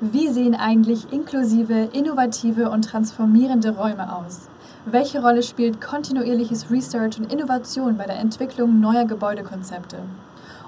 Wie 0.00 0.28
sehen 0.28 0.54
eigentlich 0.54 1.12
inklusive, 1.12 1.88
innovative 1.92 2.70
und 2.70 2.82
transformierende 2.84 3.70
Räume 3.70 4.14
aus? 4.14 4.48
Welche 4.86 5.20
Rolle 5.20 5.42
spielt 5.42 5.80
kontinuierliches 5.80 6.70
Research 6.70 7.18
und 7.18 7.32
Innovation 7.32 7.96
bei 7.96 8.06
der 8.06 8.20
Entwicklung 8.20 8.78
neuer 8.78 9.06
Gebäudekonzepte? 9.06 9.96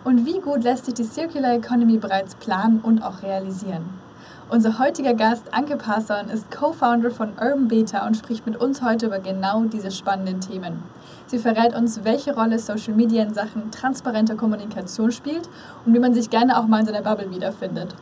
Und 0.03 0.27
wie 0.27 0.41
gut 0.41 0.65
lässt 0.65 0.87
sich 0.87 0.95
die 0.95 1.05
Circular 1.05 1.55
Economy 1.55 1.99
bereits 1.99 2.35
planen 2.35 2.81
und 2.83 3.05
auch 3.05 3.23
realisieren? 3.23 3.85
Unser 4.49 4.81
heutiger 4.81 5.15
Gast, 5.15 5.55
Anke 5.55 5.77
Parson, 5.77 6.29
ist 6.29 6.51
Co-Founder 6.51 7.13
von 7.13 7.35
Urban 7.41 7.69
Beta 7.69 8.05
und 8.09 8.17
spricht 8.17 8.45
mit 8.47 8.57
uns 8.57 8.83
heute 8.83 9.07
über 9.07 9.21
genau 9.21 9.63
diese 9.63 9.93
spannenden 9.93 10.41
Themen. 10.41 10.83
Sie 11.29 11.39
verrät 11.39 11.77
uns, 11.77 12.03
welche 12.03 12.35
Rolle 12.35 12.59
Social 12.59 12.95
Media 12.95 13.23
in 13.23 13.33
Sachen 13.33 13.71
transparenter 13.71 14.35
Kommunikation 14.35 15.13
spielt 15.13 15.49
und 15.87 15.95
wie 15.95 16.01
man 16.01 16.15
sich 16.15 16.31
gerne 16.31 16.59
auch 16.59 16.67
mal 16.67 16.81
in 16.81 16.87
seiner 16.87 17.03
Bubble 17.03 17.31
wiederfindet. 17.31 17.95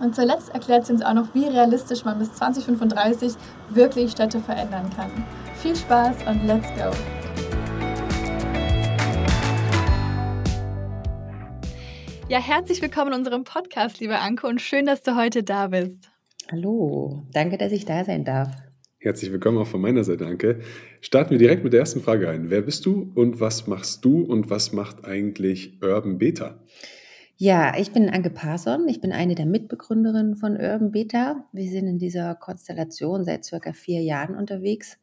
Und 0.00 0.14
zuletzt 0.14 0.48
erklärt 0.54 0.86
sie 0.86 0.94
uns 0.94 1.02
auch 1.02 1.12
noch, 1.12 1.34
wie 1.34 1.44
realistisch 1.44 2.06
man 2.06 2.18
bis 2.18 2.32
2035 2.32 3.34
wirklich 3.68 4.10
Städte 4.12 4.40
verändern 4.40 4.88
kann. 4.96 5.10
Viel 5.56 5.76
Spaß 5.76 6.16
und 6.26 6.46
let's 6.46 6.66
go! 6.68 6.90
Ja, 12.30 12.38
herzlich 12.40 12.80
willkommen 12.80 13.12
in 13.12 13.18
unserem 13.18 13.44
Podcast, 13.44 14.00
liebe 14.00 14.18
Anke, 14.18 14.46
und 14.46 14.62
schön, 14.62 14.86
dass 14.86 15.02
du 15.02 15.16
heute 15.16 15.42
da 15.42 15.66
bist. 15.66 16.08
Hallo, 16.50 17.26
danke, 17.34 17.58
dass 17.58 17.70
ich 17.70 17.84
da 17.84 18.02
sein 18.02 18.24
darf. 18.24 18.48
Herzlich 19.00 19.30
willkommen 19.32 19.58
auch 19.58 19.66
von 19.66 19.82
meiner 19.82 20.04
Seite, 20.04 20.26
Anke. 20.26 20.60
Starten 21.02 21.32
wir 21.32 21.38
direkt 21.38 21.62
mit 21.62 21.74
der 21.74 21.80
ersten 21.80 22.00
Frage 22.00 22.30
ein. 22.30 22.48
Wer 22.48 22.62
bist 22.62 22.86
du 22.86 23.12
und 23.14 23.38
was 23.40 23.66
machst 23.66 24.02
du 24.06 24.22
und 24.22 24.48
was 24.48 24.72
macht 24.72 25.04
eigentlich 25.04 25.78
Urban 25.82 26.16
Beta? 26.16 26.58
Ja, 27.42 27.74
ich 27.78 27.90
bin 27.92 28.10
Anke 28.10 28.28
Parson. 28.28 28.86
Ich 28.86 29.00
bin 29.00 29.12
eine 29.12 29.34
der 29.34 29.46
Mitbegründerinnen 29.46 30.36
von 30.36 30.58
Urban 30.58 30.90
Beta. 30.90 31.42
Wir 31.52 31.70
sind 31.70 31.86
in 31.86 31.96
dieser 31.96 32.34
Konstellation 32.34 33.24
seit 33.24 33.46
circa 33.46 33.72
vier 33.72 34.02
Jahren 34.02 34.34
unterwegs. 34.36 34.98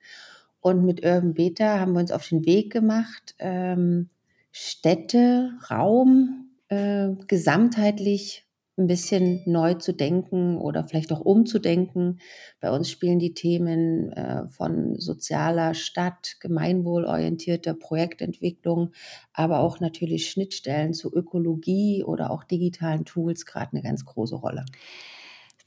Und 0.61 0.85
mit 0.85 1.03
Urban 1.03 1.33
Beta 1.33 1.79
haben 1.79 1.93
wir 1.93 1.99
uns 1.99 2.11
auf 2.11 2.29
den 2.29 2.45
Weg 2.45 2.71
gemacht, 2.71 3.33
ähm, 3.39 4.09
Städte, 4.51 5.53
Raum 5.71 6.51
äh, 6.69 7.09
gesamtheitlich 7.27 8.45
ein 8.77 8.87
bisschen 8.87 9.41
neu 9.45 9.73
zu 9.73 9.93
denken 9.93 10.57
oder 10.57 10.83
vielleicht 10.83 11.11
auch 11.11 11.21
umzudenken. 11.21 12.19
Bei 12.59 12.71
uns 12.71 12.89
spielen 12.91 13.17
die 13.17 13.33
Themen 13.33 14.11
äh, 14.11 14.47
von 14.49 14.99
sozialer 14.99 15.73
Stadt, 15.73 16.35
gemeinwohlorientierter 16.39 17.73
Projektentwicklung, 17.73 18.91
aber 19.33 19.59
auch 19.59 19.79
natürlich 19.79 20.29
Schnittstellen 20.29 20.93
zu 20.93 21.11
Ökologie 21.11 22.03
oder 22.03 22.29
auch 22.29 22.43
digitalen 22.43 23.03
Tools 23.05 23.45
gerade 23.45 23.73
eine 23.73 23.81
ganz 23.81 24.05
große 24.05 24.35
Rolle. 24.35 24.65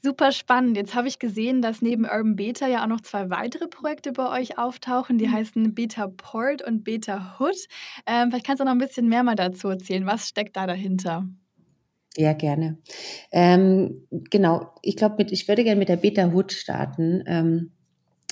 Super 0.02 0.32
spannend. 0.32 0.78
Jetzt 0.78 0.94
habe 0.94 1.08
ich 1.08 1.18
gesehen, 1.18 1.60
dass 1.60 1.82
neben 1.82 2.04
Urban 2.04 2.34
Beta 2.34 2.66
ja 2.66 2.82
auch 2.82 2.88
noch 2.88 3.02
zwei 3.02 3.28
weitere 3.28 3.66
Projekte 3.66 4.12
bei 4.12 4.40
euch 4.40 4.56
auftauchen. 4.56 5.18
Die 5.18 5.26
mhm. 5.26 5.32
heißen 5.32 5.74
Beta 5.74 6.08
Port 6.08 6.62
und 6.62 6.84
Beta 6.84 7.36
Hood. 7.38 7.66
Ähm, 8.06 8.30
vielleicht 8.30 8.46
kannst 8.46 8.60
du 8.60 8.64
noch 8.64 8.72
ein 8.72 8.78
bisschen 8.78 9.08
mehr 9.10 9.24
mal 9.24 9.34
dazu 9.34 9.68
erzählen. 9.68 10.06
Was 10.06 10.28
steckt 10.28 10.56
da 10.56 10.66
dahinter? 10.66 11.26
Ja, 12.16 12.32
gerne. 12.32 12.78
Ähm, 13.30 14.06
genau, 14.10 14.72
ich 14.82 14.96
glaube, 14.96 15.22
ich 15.30 15.48
würde 15.48 15.64
gerne 15.64 15.78
mit 15.78 15.88
der 15.88 15.96
Beta 15.96 16.32
Hood 16.32 16.52
starten. 16.52 17.22
Ähm, 17.26 17.70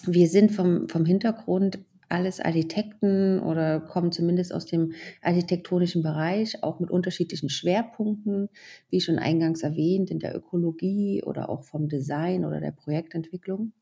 wir 0.07 0.29
sind 0.29 0.53
vom, 0.53 0.89
vom 0.89 1.05
Hintergrund 1.05 1.79
alles 2.09 2.41
Architekten 2.41 3.41
oder 3.41 3.81
kommen 3.81 4.13
zumindest 4.13 4.55
aus 4.55 4.67
dem 4.67 4.93
architektonischen 5.23 6.03
Bereich, 6.03 6.63
auch 6.63 6.81
mit 6.81 6.91
unterschiedlichen 6.91 7.49
Schwerpunkten, 7.49 8.49
wie 8.91 9.01
schon 9.01 9.19
eingangs 9.19 9.63
erwähnt, 9.63 10.11
in 10.11 10.19
der 10.19 10.35
Ökologie 10.35 11.23
oder 11.25 11.49
auch 11.49 11.65
vom 11.65 11.89
Design 11.89 12.45
oder 12.45 12.61
der 12.61 12.73
Projektentwicklung 12.73 13.73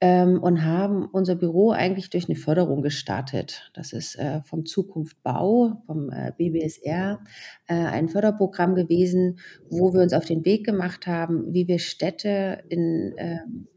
ähm, 0.00 0.42
und 0.42 0.64
haben 0.64 1.06
unser 1.06 1.34
Büro 1.34 1.70
eigentlich 1.70 2.10
durch 2.10 2.28
eine 2.28 2.36
Förderung 2.36 2.82
gestartet. 2.82 3.70
Das 3.74 3.92
ist 3.92 4.16
äh, 4.16 4.42
vom 4.42 4.66
Zukunft 4.66 5.22
Bau, 5.22 5.82
vom 5.86 6.10
äh, 6.10 6.32
BBSR, 6.36 7.20
äh, 7.66 7.74
ein 7.74 8.08
Förderprogramm 8.08 8.74
gewesen, 8.74 9.38
wo 9.70 9.94
wir 9.94 10.02
uns 10.02 10.12
auf 10.12 10.24
den 10.26 10.44
Weg 10.44 10.66
gemacht 10.66 11.06
haben, 11.06 11.54
wie 11.54 11.68
wir 11.68 11.78
Städte 11.78 12.64
in 12.68 13.14
ähm, 13.16 13.68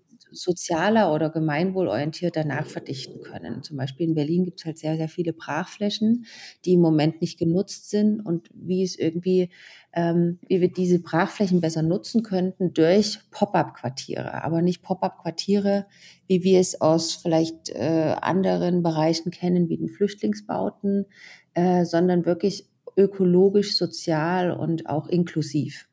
sozialer 0.42 1.14
oder 1.14 1.30
gemeinwohlorientierter 1.30 2.46
nachverdichten 2.46 3.22
können. 3.22 3.64
Zum 3.64 3.78
Beispiel 3.78 4.08
in 4.08 4.16
Berlin 4.16 4.46
gibt 4.46 4.60
es 4.60 4.66
halt 4.66 4.78
sehr, 4.78 4.98
sehr 4.98 5.10
viele 5.10 5.34
Brachflächen, 5.34 6.26
die 6.66 6.74
im 6.74 6.82
Moment 6.82 7.22
nicht 7.22 7.38
genutzt 7.40 7.90
sind 7.90 8.20
und 8.22 8.50
wie 8.54 8.84
es 8.84 8.98
irgendwie, 8.98 9.50
ähm, 9.94 10.40
wie 10.48 10.62
wir 10.62 10.72
diese 10.72 11.00
Brachflächen 11.00 11.62
besser 11.62 11.82
nutzen 11.82 12.24
könnten 12.24 12.74
durch 12.74 13.20
Pop-up-Quartiere, 13.32 14.44
aber 14.44 14.62
nicht 14.62 14.82
Pop-up-Quartiere, 14.82 15.86
wie 16.28 16.44
wir 16.44 16.60
es 16.60 16.80
aus 16.82 17.16
vielleicht 17.16 17.70
äh, 17.70 18.16
anderen 18.22 18.84
Bereichen 18.84 19.32
kennen, 19.32 19.70
wie 19.70 19.78
den 19.78 19.90
Flüchtlingsbauten, 19.90 21.06
äh, 21.54 21.86
sondern 21.86 22.26
wirklich 22.26 22.68
ökologisch, 22.98 23.78
sozial 23.78 24.52
und 24.52 24.88
auch 24.90 25.08
inklusiv. 25.08 25.88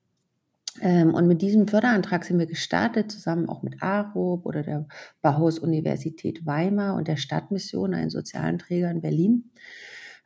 Ähm, 0.81 1.15
und 1.15 1.27
mit 1.27 1.43
diesem 1.43 1.69
Förderantrag 1.69 2.25
sind 2.25 2.39
wir 2.39 2.47
gestartet, 2.47 3.11
zusammen 3.11 3.49
auch 3.49 3.63
mit 3.63 3.83
AROB 3.83 4.45
oder 4.45 4.63
der 4.63 4.87
Bauhaus 5.23 5.59
Universität 5.59 6.45
Weimar 6.47 6.97
und 6.97 7.09
der 7.09 7.17
Stadtmission, 7.17 7.95
einen 7.95 8.11
sozialen 8.11 8.59
Träger 8.59 8.91
in 8.91 9.01
Berlin, 9.01 9.51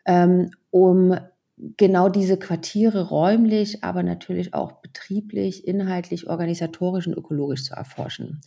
ähm, 0.06 0.50
um 0.70 1.16
genau 1.76 2.08
diese 2.08 2.38
Quartiere 2.38 3.08
räumlich, 3.08 3.84
aber 3.84 4.03
natürlich 4.03 4.54
auch 4.54 4.81
betrieblich, 4.81 5.66
inhaltlich, 5.66 6.28
organisatorisch 6.28 7.06
und 7.06 7.14
ökologisch 7.14 7.64
zu 7.64 7.75
erforschen. 7.75 8.41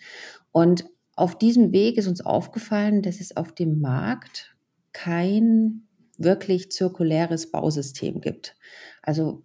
Und 0.51 0.85
auf 1.15 1.37
diesem 1.37 1.71
Weg 1.71 1.97
ist 1.97 2.07
uns 2.07 2.21
aufgefallen, 2.21 3.01
dass 3.01 3.19
es 3.19 3.35
auf 3.35 3.53
dem 3.53 3.81
Markt 3.81 4.55
kein 4.93 5.83
wirklich 6.17 6.71
zirkuläres 6.71 7.51
Bausystem 7.51 8.21
gibt. 8.21 8.55
Also 9.01 9.43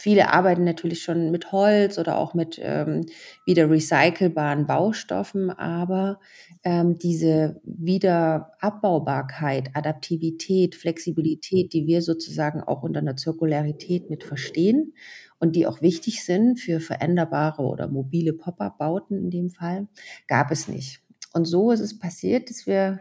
Viele 0.00 0.32
arbeiten 0.32 0.64
natürlich 0.64 1.02
schon 1.02 1.30
mit 1.30 1.52
Holz 1.52 1.98
oder 1.98 2.16
auch 2.16 2.32
mit 2.32 2.58
ähm, 2.62 3.04
wieder 3.44 3.68
recycelbaren 3.68 4.66
Baustoffen, 4.66 5.50
aber 5.50 6.20
ähm, 6.64 6.96
diese 6.96 7.60
Wiederabbaubarkeit, 7.64 9.76
Adaptivität, 9.76 10.74
Flexibilität, 10.74 11.74
die 11.74 11.86
wir 11.86 12.00
sozusagen 12.00 12.62
auch 12.62 12.82
unter 12.82 13.00
einer 13.00 13.16
Zirkularität 13.16 14.08
mit 14.08 14.24
verstehen 14.24 14.94
und 15.38 15.54
die 15.54 15.66
auch 15.66 15.82
wichtig 15.82 16.24
sind 16.24 16.60
für 16.60 16.80
veränderbare 16.80 17.60
oder 17.60 17.86
mobile 17.86 18.32
Pop-up-Bauten 18.32 19.18
in 19.18 19.30
dem 19.30 19.50
Fall, 19.50 19.86
gab 20.28 20.50
es 20.50 20.66
nicht. 20.66 21.02
Und 21.34 21.44
so 21.44 21.72
ist 21.72 21.80
es 21.80 21.98
passiert, 21.98 22.48
dass 22.48 22.66
wir 22.66 23.00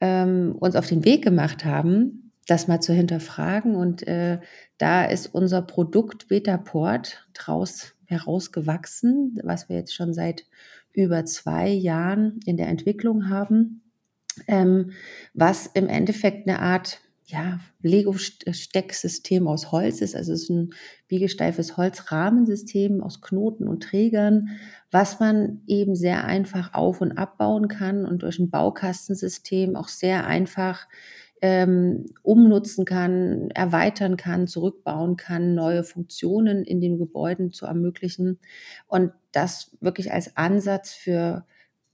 ähm, 0.00 0.56
uns 0.58 0.74
auf 0.74 0.86
den 0.86 1.04
Weg 1.04 1.22
gemacht 1.22 1.66
haben, 1.66 2.29
das 2.46 2.68
mal 2.68 2.80
zu 2.80 2.92
hinterfragen. 2.92 3.74
Und 3.74 4.06
äh, 4.06 4.40
da 4.78 5.04
ist 5.04 5.28
unser 5.34 5.62
Produkt 5.62 6.28
Betaport 6.28 7.26
draus 7.34 7.94
herausgewachsen, 8.06 9.38
was 9.42 9.68
wir 9.68 9.76
jetzt 9.76 9.94
schon 9.94 10.12
seit 10.12 10.44
über 10.92 11.24
zwei 11.24 11.68
Jahren 11.68 12.40
in 12.44 12.56
der 12.56 12.68
Entwicklung 12.68 13.28
haben, 13.28 13.82
ähm, 14.48 14.92
was 15.34 15.66
im 15.66 15.88
Endeffekt 15.88 16.48
eine 16.48 16.60
Art 16.60 17.00
ja, 17.30 17.60
Lego-Stecksystem 17.82 19.46
aus 19.46 19.70
Holz 19.70 20.00
ist. 20.00 20.16
Also 20.16 20.32
es 20.32 20.42
ist 20.44 20.50
ein 20.50 20.74
biegesteifes 21.06 21.76
Holzrahmensystem 21.76 23.00
aus 23.00 23.20
Knoten 23.20 23.68
und 23.68 23.84
Trägern, 23.84 24.58
was 24.90 25.20
man 25.20 25.62
eben 25.68 25.94
sehr 25.94 26.24
einfach 26.24 26.74
auf- 26.74 27.00
und 27.00 27.12
abbauen 27.12 27.68
kann 27.68 28.04
und 28.04 28.22
durch 28.22 28.40
ein 28.40 28.50
Baukastensystem 28.50 29.76
auch 29.76 29.88
sehr 29.88 30.26
einfach 30.26 30.88
ähm, 31.42 32.06
umnutzen 32.22 32.84
kann, 32.84 33.50
erweitern 33.50 34.16
kann, 34.16 34.46
zurückbauen 34.46 35.16
kann, 35.16 35.54
neue 35.54 35.84
Funktionen 35.84 36.64
in 36.64 36.80
den 36.80 36.98
Gebäuden 36.98 37.52
zu 37.52 37.66
ermöglichen 37.66 38.38
und 38.86 39.12
das 39.32 39.76
wirklich 39.80 40.12
als 40.12 40.36
Ansatz 40.36 40.92
für 40.92 41.46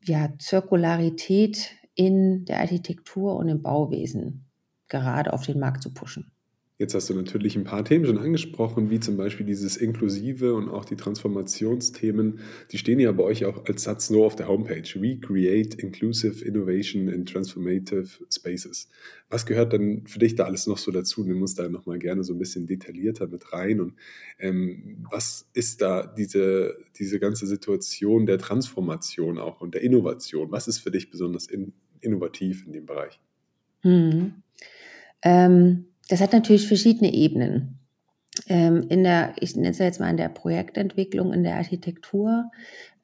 ja, 0.05 0.31
Zirkularität 0.39 1.71
in 1.95 2.45
der 2.45 2.61
Architektur 2.61 3.37
und 3.37 3.49
im 3.49 3.63
Bauwesen 3.63 4.47
gerade 4.89 5.33
auf 5.33 5.45
den 5.45 5.59
Markt 5.59 5.83
zu 5.83 5.93
pushen. 5.93 6.31
Jetzt 6.79 6.95
hast 6.95 7.09
du 7.09 7.15
natürlich 7.15 7.57
ein 7.57 7.65
paar 7.65 7.87
Themen 7.87 8.05
schon 8.05 8.19
angesprochen, 8.19 8.91
wie 8.91 9.01
zum 9.01 9.17
Beispiel 9.17 9.47
dieses 9.47 9.79
Inklusive 9.79 10.53
und 10.53 10.69
auch 10.69 10.85
die 10.85 10.97
Transformationsthemen. 10.97 12.41
Die 12.71 12.77
stehen 12.77 13.01
ja 13.01 13.11
bei 13.13 13.25
euch 13.25 13.47
auch 13.47 13.65
als 13.65 13.85
Satz 13.85 14.11
nur 14.11 14.27
auf 14.27 14.37
der 14.37 14.47
Homepage. 14.47 14.83
We 15.01 15.19
create 15.19 15.75
inclusive 15.77 16.45
innovation 16.45 17.09
in 17.09 17.25
transformative 17.25 18.07
spaces. 18.31 18.91
Was 19.31 19.47
gehört 19.47 19.73
dann 19.73 20.07
für 20.07 20.19
dich 20.19 20.35
da 20.35 20.45
alles 20.45 20.67
noch 20.67 20.77
so 20.77 20.91
dazu? 20.91 21.25
Nimm 21.25 21.41
uns 21.41 21.55
da 21.55 21.67
nochmal 21.71 21.99
gerne 21.99 22.23
so 22.25 22.35
ein 22.35 22.39
bisschen 22.39 22.67
detaillierter 22.67 23.27
mit 23.27 23.55
rein. 23.55 23.81
Und 23.81 23.95
ähm, 24.39 25.07
was 25.11 25.49
ist 25.55 25.81
da 25.81 26.07
diese, 26.07 26.77
diese 26.99 27.19
ganze 27.19 27.47
Situation 27.47 28.27
der 28.27 28.37
Transformation 28.37 29.39
auch 29.39 29.63
und 29.63 29.73
der 29.73 29.81
Innovation? 29.81 30.51
Was 30.51 30.69
ist 30.69 30.81
für 30.81 30.91
dich 30.91 31.11
besonders 31.11 31.47
in, 31.47 31.73
innovativ 32.03 32.67
in 32.67 32.75
dem 32.75 32.85
Bereich? 32.85 33.19
Hm. 33.81 34.43
Ähm 35.23 35.87
das 36.09 36.21
hat 36.21 36.33
natürlich 36.33 36.69
verschiedene 36.69 37.13
Ebenen. 37.13 37.79
Ähm, 38.49 38.87
in 38.89 39.03
der, 39.03 39.35
ich 39.41 39.57
nenne 39.57 39.71
es 39.71 39.79
jetzt 39.79 40.01
mal 40.01 40.11
in 40.11 40.17
der 40.17 40.29
Projektentwicklung, 40.29 41.33
in 41.33 41.43
der 41.43 41.57
Architektur, 41.57 42.51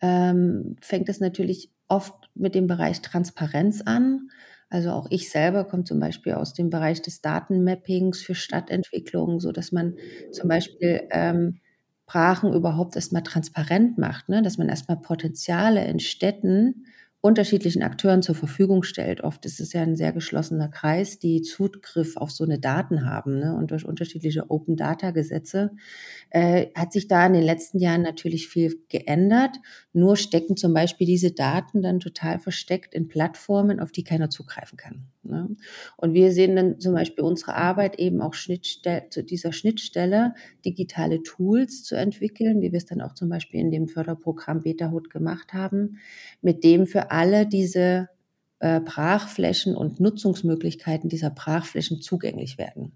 ähm, 0.01 0.77
fängt 0.81 1.09
es 1.09 1.21
natürlich 1.21 1.71
oft 1.89 2.15
mit 2.35 2.55
dem 2.55 2.67
Bereich 2.67 3.01
Transparenz 3.01 3.83
an. 3.83 4.29
Also 4.69 4.91
auch 4.91 5.07
ich 5.11 5.31
selber 5.31 5.65
komme 5.65 5.85
zum 5.85 6.01
Beispiel 6.01 6.35
aus 6.35 6.55
dem 6.55 6.71
Bereich 6.71 7.03
des 7.03 7.21
Datenmappings 7.21 8.23
für 8.23 8.35
Stadtentwicklung, 8.35 9.41
so 9.41 9.53
dass 9.53 9.73
man 9.73 9.97
zum 10.31 10.49
Beispiel 10.49 11.03
ähm, 11.11 11.61
Brachen 12.07 12.53
überhaupt 12.53 12.97
erstmal 12.97 13.23
transparent 13.23 13.99
macht, 13.99 14.29
ne? 14.29 14.43
dass 14.43 14.59
man 14.59 14.69
erstmal 14.69 14.99
Potenziale 14.99 15.85
in 15.87 16.01
Städten 16.01 16.87
unterschiedlichen 17.23 17.85
Akteuren 17.85 18.21
zur 18.21 18.35
Verfügung 18.35 18.83
stellt. 18.83 19.23
Oft 19.23 19.47
ist 19.47 19.61
es 19.61 19.73
ja 19.73 19.81
ein 19.83 19.95
sehr 19.95 20.13
geschlossener 20.13 20.69
Kreis, 20.69 21.21
die 21.21 21.41
Zugriff 21.41 22.17
auf 22.17 22.33
so 22.33 22.43
eine 22.43 22.59
Daten 22.59 23.07
haben. 23.07 23.39
Ne? 23.39 23.57
Und 23.57 23.71
durch 23.71 23.87
unterschiedliche 23.87 24.51
Open-Data-Gesetze 24.51 25.71
äh, 26.31 26.67
hat 26.75 26.93
sich 26.93 27.07
da 27.07 27.25
in 27.25 27.35
den 27.35 27.45
letzten 27.45 27.79
Jahren 27.79 28.03
natürlich 28.03 28.49
viel 28.49 28.85
geändert. 28.89 29.57
Nur 29.93 30.17
stecken 30.17 30.57
zum 30.57 30.75
Beispiel 30.75 31.07
diese 31.07 31.31
Daten 31.31 31.81
dann 31.81 32.01
total 32.01 32.41
versteckt 32.41 32.93
in 32.93 33.07
Plattformen, 33.07 33.79
auf 33.79 33.93
die 33.93 34.03
keiner 34.03 34.29
zugreifen 34.29 34.77
kann. 34.77 35.12
Ne? 35.25 35.57
Und 35.97 36.15
wir 36.15 36.33
sehen 36.33 36.57
dann 36.57 36.81
zum 36.81 36.95
Beispiel 36.95 37.25
unsere 37.25 37.55
Arbeit 37.55 37.99
eben 37.99 38.21
auch 38.21 38.35
Schnittstelle, 38.35 39.09
zu 39.11 39.23
dieser 39.23 39.53
Schnittstelle 39.53 40.35
digitale 40.65 41.23
Tools 41.23 41.85
zu 41.85 41.95
entwickeln, 41.95 42.61
wie 42.61 42.73
wir 42.73 42.79
es 42.79 42.87
dann 42.87 43.01
auch 43.01 43.15
zum 43.15 43.29
Beispiel 43.29 43.61
in 43.61 43.71
dem 43.71 43.89
Förderprogramm 43.89 44.63
BetaHood 44.63 45.11
gemacht 45.11 45.53
haben, 45.53 45.99
mit 46.41 46.65
dem 46.65 46.87
für 46.87 47.11
alle 47.11 47.47
diese 47.47 48.09
äh, 48.59 48.81
Brachflächen 48.81 49.77
und 49.77 50.01
Nutzungsmöglichkeiten 50.01 51.09
dieser 51.09 51.31
Brachflächen 51.31 52.01
zugänglich 52.01 52.59
werden. 52.59 52.93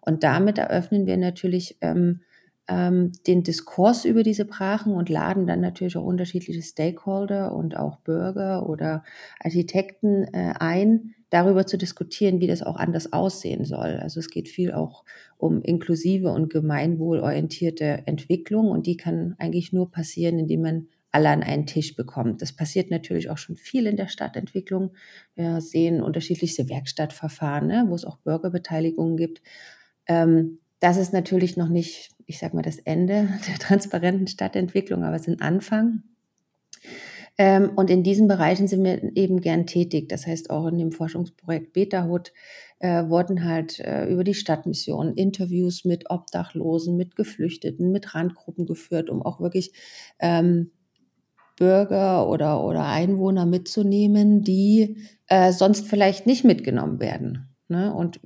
Und 0.00 0.22
damit 0.22 0.58
eröffnen 0.58 1.06
wir 1.06 1.16
natürlich 1.16 1.76
ähm, 1.80 2.20
ähm, 2.68 3.12
den 3.26 3.42
Diskurs 3.42 4.04
über 4.04 4.22
diese 4.22 4.44
Brachen 4.44 4.94
und 4.94 5.08
laden 5.08 5.46
dann 5.46 5.60
natürlich 5.60 5.96
auch 5.96 6.04
unterschiedliche 6.04 6.62
Stakeholder 6.62 7.54
und 7.54 7.76
auch 7.76 7.98
Bürger 7.98 8.68
oder 8.68 9.02
Architekten 9.40 10.24
äh, 10.32 10.54
ein, 10.58 11.14
darüber 11.30 11.66
zu 11.66 11.78
diskutieren, 11.78 12.40
wie 12.40 12.46
das 12.46 12.62
auch 12.62 12.76
anders 12.76 13.12
aussehen 13.12 13.64
soll. 13.64 13.98
Also 14.02 14.20
es 14.20 14.30
geht 14.30 14.48
viel 14.48 14.72
auch 14.72 15.04
um 15.38 15.62
inklusive 15.62 16.30
und 16.30 16.50
gemeinwohlorientierte 16.50 18.02
Entwicklung 18.06 18.68
und 18.68 18.86
die 18.86 18.96
kann 18.96 19.36
eigentlich 19.38 19.72
nur 19.72 19.90
passieren, 19.90 20.38
indem 20.38 20.62
man 20.62 20.88
alle 21.12 21.30
an 21.30 21.42
einen 21.42 21.66
Tisch 21.66 21.96
bekommt. 21.96 22.42
Das 22.42 22.52
passiert 22.52 22.90
natürlich 22.90 23.30
auch 23.30 23.38
schon 23.38 23.56
viel 23.56 23.86
in 23.86 23.96
der 23.96 24.08
Stadtentwicklung. 24.08 24.92
Wir 25.34 25.60
sehen 25.60 26.02
unterschiedlichste 26.02 26.68
Werkstattverfahren, 26.68 27.66
ne, 27.66 27.84
wo 27.88 27.94
es 27.94 28.04
auch 28.04 28.18
Bürgerbeteiligungen 28.18 29.16
gibt. 29.16 29.42
Ähm, 30.06 30.58
das 30.78 30.96
ist 30.96 31.12
natürlich 31.12 31.56
noch 31.56 31.68
nicht, 31.68 32.10
ich 32.26 32.38
sage 32.38 32.56
mal, 32.56 32.62
das 32.62 32.78
Ende 32.78 33.28
der 33.48 33.58
transparenten 33.58 34.26
Stadtentwicklung, 34.26 35.04
aber 35.04 35.16
es 35.16 35.22
ist 35.22 35.28
ein 35.28 35.40
Anfang. 35.40 36.02
Ähm, 37.40 37.70
und 37.74 37.88
in 37.88 38.02
diesen 38.02 38.28
Bereichen 38.28 38.68
sind 38.68 38.84
wir 38.84 39.16
eben 39.16 39.40
gern 39.40 39.64
tätig. 39.64 40.10
Das 40.10 40.26
heißt, 40.26 40.50
auch 40.50 40.66
in 40.66 40.76
dem 40.76 40.92
Forschungsprojekt 40.92 41.72
BetaHood 41.72 42.34
äh, 42.80 43.08
wurden 43.08 43.46
halt 43.46 43.80
äh, 43.80 44.04
über 44.12 44.24
die 44.24 44.34
Stadtmission 44.34 45.14
Interviews 45.14 45.86
mit 45.86 46.10
Obdachlosen, 46.10 46.98
mit 46.98 47.16
Geflüchteten, 47.16 47.92
mit 47.92 48.14
Randgruppen 48.14 48.66
geführt, 48.66 49.08
um 49.08 49.22
auch 49.22 49.40
wirklich 49.40 49.72
ähm, 50.18 50.72
Bürger 51.56 52.28
oder, 52.28 52.62
oder 52.62 52.84
Einwohner 52.84 53.46
mitzunehmen, 53.46 54.42
die 54.42 54.98
äh, 55.28 55.52
sonst 55.52 55.86
vielleicht 55.86 56.26
nicht 56.26 56.44
mitgenommen 56.44 57.00
werden. 57.00 57.49
Ne? 57.70 57.94
Und 57.94 58.20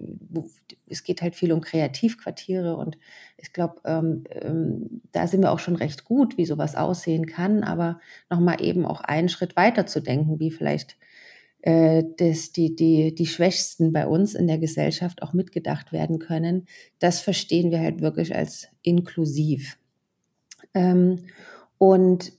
es 0.88 1.04
geht 1.04 1.22
halt 1.22 1.34
viel 1.34 1.52
um 1.52 1.60
Kreativquartiere 1.60 2.76
und 2.76 2.98
ich 3.36 3.52
glaube, 3.52 3.80
ähm, 3.84 4.24
ähm, 4.30 5.02
da 5.12 5.26
sind 5.26 5.42
wir 5.42 5.52
auch 5.52 5.58
schon 5.58 5.76
recht 5.76 6.04
gut, 6.04 6.38
wie 6.38 6.46
sowas 6.46 6.74
aussehen 6.74 7.26
kann, 7.26 7.62
aber 7.62 8.00
nochmal 8.30 8.62
eben 8.62 8.86
auch 8.86 9.02
einen 9.02 9.28
Schritt 9.28 9.54
weiter 9.54 9.86
zu 9.86 10.00
denken, 10.00 10.40
wie 10.40 10.50
vielleicht 10.50 10.96
äh, 11.60 12.04
das, 12.16 12.52
die, 12.52 12.74
die, 12.74 13.14
die 13.14 13.26
Schwächsten 13.26 13.92
bei 13.92 14.06
uns 14.06 14.34
in 14.34 14.46
der 14.46 14.58
Gesellschaft 14.58 15.22
auch 15.22 15.32
mitgedacht 15.32 15.92
werden 15.92 16.18
können, 16.18 16.66
das 16.98 17.20
verstehen 17.20 17.70
wir 17.70 17.80
halt 17.80 18.00
wirklich 18.00 18.34
als 18.34 18.68
inklusiv. 18.82 19.78
Ähm, 20.72 21.26
und 21.78 22.32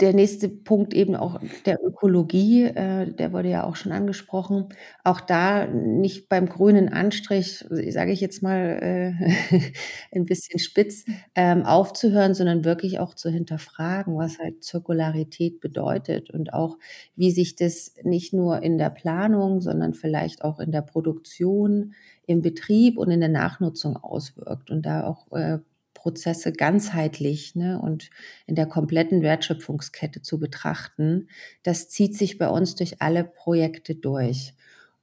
der 0.00 0.14
nächste 0.14 0.48
Punkt 0.48 0.94
eben 0.94 1.16
auch 1.16 1.40
der 1.66 1.78
Ökologie, 1.84 2.64
äh, 2.64 3.12
der 3.12 3.32
wurde 3.32 3.48
ja 3.48 3.64
auch 3.64 3.74
schon 3.76 3.90
angesprochen. 3.92 4.68
Auch 5.04 5.20
da 5.20 5.66
nicht 5.66 6.28
beim 6.28 6.48
grünen 6.48 6.88
Anstrich, 6.88 7.64
sage 7.68 8.12
ich 8.12 8.20
jetzt 8.20 8.42
mal 8.42 8.78
äh, 8.80 9.62
ein 10.14 10.24
bisschen 10.24 10.60
spitz, 10.60 11.04
ähm, 11.34 11.64
aufzuhören, 11.64 12.34
sondern 12.34 12.64
wirklich 12.64 13.00
auch 13.00 13.14
zu 13.14 13.28
hinterfragen, 13.30 14.16
was 14.16 14.38
halt 14.38 14.62
Zirkularität 14.62 15.60
bedeutet 15.60 16.30
und 16.30 16.52
auch, 16.54 16.78
wie 17.16 17.30
sich 17.32 17.56
das 17.56 17.94
nicht 18.04 18.32
nur 18.32 18.62
in 18.62 18.78
der 18.78 18.90
Planung, 18.90 19.60
sondern 19.60 19.94
vielleicht 19.94 20.44
auch 20.44 20.60
in 20.60 20.70
der 20.72 20.82
Produktion, 20.82 21.94
im 22.26 22.42
Betrieb 22.42 22.98
und 22.98 23.10
in 23.10 23.20
der 23.20 23.30
Nachnutzung 23.30 23.96
auswirkt 23.96 24.70
und 24.70 24.82
da 24.82 25.06
auch 25.06 25.32
äh, 25.32 25.58
Prozesse 25.98 26.52
ganzheitlich 26.52 27.56
ne, 27.56 27.80
und 27.80 28.10
in 28.46 28.54
der 28.54 28.66
kompletten 28.66 29.20
Wertschöpfungskette 29.20 30.22
zu 30.22 30.38
betrachten, 30.38 31.28
das 31.64 31.88
zieht 31.88 32.16
sich 32.16 32.38
bei 32.38 32.48
uns 32.48 32.76
durch 32.76 33.02
alle 33.02 33.24
Projekte 33.24 33.96
durch. 33.96 34.54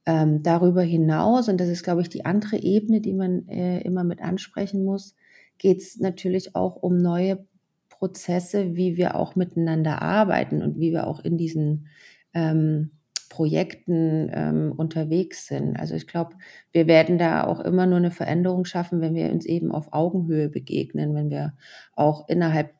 Ähm, 0.06 0.42
darüber 0.42 0.82
hinaus, 0.82 1.48
und 1.48 1.60
das 1.60 1.68
ist, 1.68 1.82
glaube 1.82 2.00
ich, 2.00 2.08
die 2.08 2.24
andere 2.24 2.56
Ebene, 2.56 3.02
die 3.02 3.12
man 3.12 3.46
äh, 3.48 3.80
immer 3.82 4.04
mit 4.04 4.22
ansprechen 4.22 4.84
muss, 4.84 5.14
geht 5.58 5.82
es 5.82 5.98
natürlich 5.98 6.54
auch 6.54 6.76
um 6.76 6.96
neue 6.96 7.44
Prozesse, 7.90 8.74
wie 8.74 8.96
wir 8.96 9.16
auch 9.16 9.36
miteinander 9.36 10.00
arbeiten 10.00 10.62
und 10.62 10.78
wie 10.78 10.92
wir 10.92 11.06
auch 11.06 11.20
in 11.20 11.36
diesen 11.36 11.88
ähm, 12.32 12.92
Projekten 13.28 14.30
ähm, 14.32 14.72
unterwegs 14.76 15.46
sind. 15.46 15.76
Also 15.78 15.94
ich 15.94 16.06
glaube, 16.06 16.36
wir 16.72 16.86
werden 16.86 17.18
da 17.18 17.44
auch 17.44 17.60
immer 17.60 17.86
nur 17.86 17.98
eine 17.98 18.10
Veränderung 18.10 18.64
schaffen, 18.64 19.00
wenn 19.00 19.14
wir 19.14 19.30
uns 19.32 19.46
eben 19.46 19.72
auf 19.72 19.92
Augenhöhe 19.92 20.48
begegnen, 20.48 21.14
wenn 21.14 21.30
wir 21.30 21.54
auch 21.94 22.28
innerhalb 22.28 22.70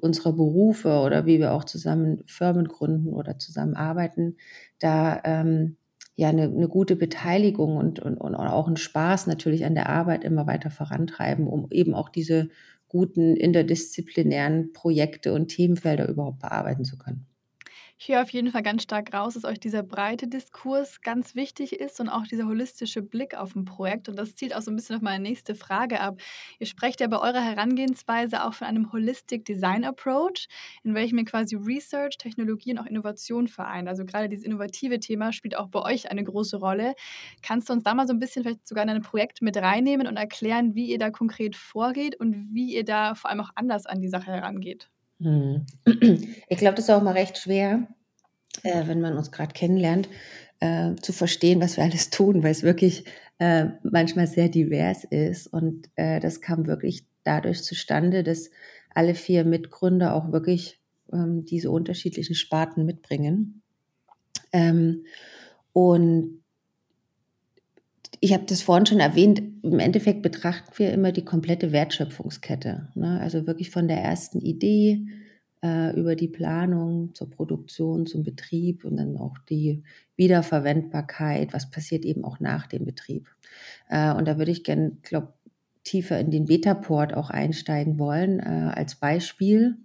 unserer 0.00 0.32
Berufe 0.32 1.00
oder 1.00 1.26
wie 1.26 1.38
wir 1.38 1.52
auch 1.52 1.64
zusammen 1.64 2.22
Firmen 2.26 2.66
gründen 2.66 3.12
oder 3.12 3.38
zusammenarbeiten, 3.38 4.36
da 4.78 5.20
ähm, 5.24 5.76
ja 6.16 6.28
eine, 6.28 6.44
eine, 6.44 6.68
gute 6.68 6.96
Beteiligung 6.96 7.76
und, 7.76 8.00
und, 8.00 8.18
und 8.18 8.34
auch 8.34 8.66
einen 8.66 8.76
Spaß 8.76 9.26
natürlich 9.26 9.64
an 9.64 9.74
der 9.74 9.88
Arbeit 9.88 10.24
immer 10.24 10.46
weiter 10.46 10.70
vorantreiben, 10.70 11.46
um 11.46 11.68
eben 11.70 11.94
auch 11.94 12.08
diese 12.08 12.50
guten 12.88 13.36
interdisziplinären 13.36 14.72
Projekte 14.72 15.32
und 15.32 15.48
Themenfelder 15.48 16.08
überhaupt 16.08 16.40
bearbeiten 16.40 16.84
zu 16.84 16.96
können. 16.96 17.26
Ich 17.96 18.08
höre 18.08 18.22
auf 18.22 18.30
jeden 18.30 18.50
Fall 18.50 18.62
ganz 18.62 18.82
stark 18.82 19.14
raus, 19.14 19.34
dass 19.34 19.44
euch 19.44 19.58
dieser 19.60 19.82
breite 19.82 20.26
Diskurs 20.26 21.00
ganz 21.00 21.34
wichtig 21.36 21.72
ist 21.80 22.00
und 22.00 22.08
auch 22.08 22.24
dieser 22.24 22.44
holistische 22.46 23.02
Blick 23.02 23.34
auf 23.36 23.54
ein 23.54 23.64
Projekt. 23.64 24.08
Und 24.08 24.16
das 24.18 24.34
zielt 24.34 24.54
auch 24.54 24.60
so 24.62 24.70
ein 24.70 24.76
bisschen 24.76 24.96
auf 24.96 25.02
meine 25.02 25.22
nächste 25.22 25.54
Frage 25.54 26.00
ab. 26.00 26.20
Ihr 26.58 26.66
sprecht 26.66 27.00
ja 27.00 27.06
bei 27.06 27.18
eurer 27.18 27.40
Herangehensweise 27.40 28.44
auch 28.44 28.52
von 28.54 28.66
einem 28.66 28.92
Holistic 28.92 29.44
Design 29.44 29.84
Approach, 29.84 30.48
in 30.82 30.94
welchem 30.94 31.18
ihr 31.18 31.24
quasi 31.24 31.54
Research, 31.56 32.18
Technologie 32.18 32.72
und 32.72 32.78
auch 32.78 32.86
Innovation 32.86 33.46
vereint. 33.48 33.88
Also 33.88 34.04
gerade 34.04 34.28
dieses 34.28 34.44
innovative 34.44 34.98
Thema 35.00 35.32
spielt 35.32 35.56
auch 35.56 35.68
bei 35.68 35.80
euch 35.80 36.10
eine 36.10 36.24
große 36.24 36.56
Rolle. 36.58 36.94
Kannst 37.42 37.68
du 37.68 37.72
uns 37.74 37.84
da 37.84 37.94
mal 37.94 38.06
so 38.08 38.12
ein 38.12 38.18
bisschen 38.18 38.42
vielleicht 38.42 38.66
sogar 38.66 38.82
in 38.84 38.90
ein 38.90 39.02
Projekt 39.02 39.40
mit 39.40 39.56
reinnehmen 39.56 40.08
und 40.08 40.16
erklären, 40.16 40.74
wie 40.74 40.90
ihr 40.90 40.98
da 40.98 41.10
konkret 41.10 41.54
vorgeht 41.56 42.18
und 42.20 42.52
wie 42.54 42.74
ihr 42.74 42.84
da 42.84 43.14
vor 43.14 43.30
allem 43.30 43.40
auch 43.40 43.50
anders 43.54 43.86
an 43.86 44.00
die 44.02 44.08
Sache 44.08 44.32
herangeht? 44.32 44.90
Hm. 45.20 45.66
Ich 46.48 46.58
glaube, 46.58 46.76
das 46.76 46.86
ist 46.86 46.90
auch 46.90 47.02
mal 47.02 47.12
recht 47.12 47.38
schwer, 47.38 47.88
äh, 48.62 48.86
wenn 48.86 49.00
man 49.00 49.16
uns 49.16 49.32
gerade 49.32 49.52
kennenlernt, 49.52 50.08
äh, 50.60 50.94
zu 50.96 51.12
verstehen, 51.12 51.60
was 51.60 51.76
wir 51.76 51.84
alles 51.84 52.10
tun, 52.10 52.42
weil 52.42 52.52
es 52.52 52.62
wirklich 52.62 53.04
äh, 53.38 53.66
manchmal 53.82 54.26
sehr 54.26 54.48
divers 54.48 55.04
ist. 55.04 55.46
Und 55.46 55.90
äh, 55.96 56.20
das 56.20 56.40
kam 56.40 56.66
wirklich 56.66 57.06
dadurch 57.24 57.62
zustande, 57.62 58.22
dass 58.22 58.50
alle 58.90 59.14
vier 59.14 59.44
Mitgründer 59.44 60.14
auch 60.14 60.30
wirklich 60.32 60.78
ähm, 61.12 61.44
diese 61.44 61.70
unterschiedlichen 61.70 62.34
Sparten 62.34 62.84
mitbringen. 62.84 63.62
Ähm, 64.52 65.04
und 65.72 66.43
ich 68.20 68.32
habe 68.32 68.44
das 68.46 68.62
vorhin 68.62 68.86
schon 68.86 69.00
erwähnt, 69.00 69.42
im 69.62 69.78
Endeffekt 69.78 70.22
betrachten 70.22 70.72
wir 70.76 70.92
immer 70.92 71.12
die 71.12 71.24
komplette 71.24 71.72
Wertschöpfungskette. 71.72 72.88
Ne? 72.94 73.20
Also 73.20 73.46
wirklich 73.46 73.70
von 73.70 73.88
der 73.88 73.98
ersten 73.98 74.40
Idee 74.40 75.06
äh, 75.62 75.98
über 75.98 76.16
die 76.16 76.28
Planung 76.28 77.14
zur 77.14 77.30
Produktion, 77.30 78.06
zum 78.06 78.22
Betrieb 78.22 78.84
und 78.84 78.96
dann 78.96 79.16
auch 79.16 79.38
die 79.48 79.82
Wiederverwendbarkeit, 80.16 81.52
was 81.52 81.70
passiert 81.70 82.04
eben 82.04 82.24
auch 82.24 82.40
nach 82.40 82.66
dem 82.66 82.84
Betrieb. 82.84 83.28
Äh, 83.88 84.12
und 84.12 84.26
da 84.28 84.38
würde 84.38 84.50
ich 84.50 84.64
gerne, 84.64 84.96
glaube 85.02 85.32
tiefer 85.84 86.18
in 86.18 86.30
den 86.30 86.46
Betaport 86.46 87.14
auch 87.14 87.30
einsteigen 87.30 87.98
wollen, 87.98 88.40
äh, 88.40 88.72
als 88.74 88.96
Beispiel, 88.96 89.76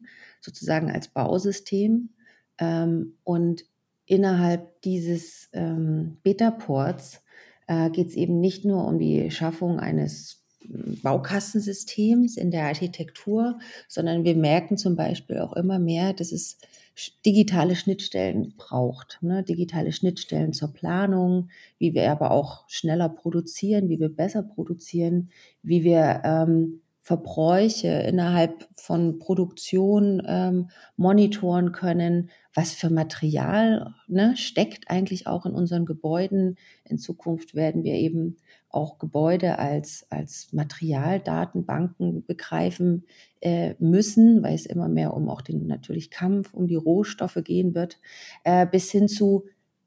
sozusagen 0.41 0.89
als 0.89 1.09
Bausystem. 1.09 2.09
Ähm, 2.57 3.17
und 3.24 3.65
innerhalb 4.05 4.81
dieses 4.81 5.50
ähm, 5.53 6.17
Betaports 6.24 7.21
äh, 7.69 7.89
geht 7.91 8.07
es 8.07 8.15
eben 8.15 8.41
nicht 8.41 8.65
nur 8.65 8.85
um 8.85 8.99
die 8.99 9.29
Schaffung 9.31 9.79
eines 9.79 10.43
Baukastensystems 11.03 12.35
in 12.35 12.51
der 12.51 12.65
Architektur, 12.65 13.59
sondern 13.88 14.23
wir 14.23 14.35
merken 14.35 14.77
zum 14.77 14.95
Beispiel 14.95 15.39
auch 15.39 15.53
immer 15.53 15.79
mehr, 15.79 16.13
dass 16.13 16.31
es 16.31 16.57
digitale 17.25 17.75
Schnittstellen 17.75 18.55
braucht. 18.57 19.19
Ne? 19.21 19.43
Digitale 19.43 19.91
Schnittstellen 19.91 20.51
zur 20.51 20.73
Planung, 20.73 21.49
wie 21.77 21.93
wir 21.93 22.11
aber 22.11 22.31
auch 22.31 22.67
schneller 22.67 23.07
produzieren, 23.07 23.88
wie 23.88 23.99
wir 23.99 24.09
besser 24.09 24.43
produzieren, 24.43 25.29
wie 25.63 25.83
wir 25.83 26.21
ähm, 26.25 26.81
Verbräuche 27.09 27.87
innerhalb 27.87 28.67
von 28.75 29.17
Produktion 29.17 30.21
ähm, 30.27 30.69
monitoren 30.95 31.71
können, 31.71 32.29
was 32.53 32.73
für 32.73 32.91
Material 32.91 33.95
ne, 34.07 34.37
steckt 34.37 34.91
eigentlich 34.91 35.25
auch 35.25 35.47
in 35.47 35.53
unseren 35.53 35.87
Gebäuden. 35.87 36.59
In 36.85 36.99
Zukunft 36.99 37.55
werden 37.55 37.83
wir 37.83 37.95
eben 37.95 38.37
auch 38.69 38.99
Gebäude 38.99 39.57
als, 39.57 40.05
als 40.11 40.53
Materialdatenbanken 40.53 42.27
begreifen 42.27 43.07
äh, 43.41 43.73
müssen, 43.79 44.43
weil 44.43 44.53
es 44.53 44.67
immer 44.67 44.87
mehr 44.87 45.15
um 45.15 45.29
auch 45.29 45.41
den 45.41 45.65
natürlich 45.65 46.11
Kampf 46.11 46.53
um 46.53 46.67
die 46.67 46.75
Rohstoffe 46.75 47.39
gehen 47.43 47.73
wird, 47.73 47.97
äh, 48.43 48.67
bis 48.67 48.91
hin 48.91 49.07
zu 49.07 49.45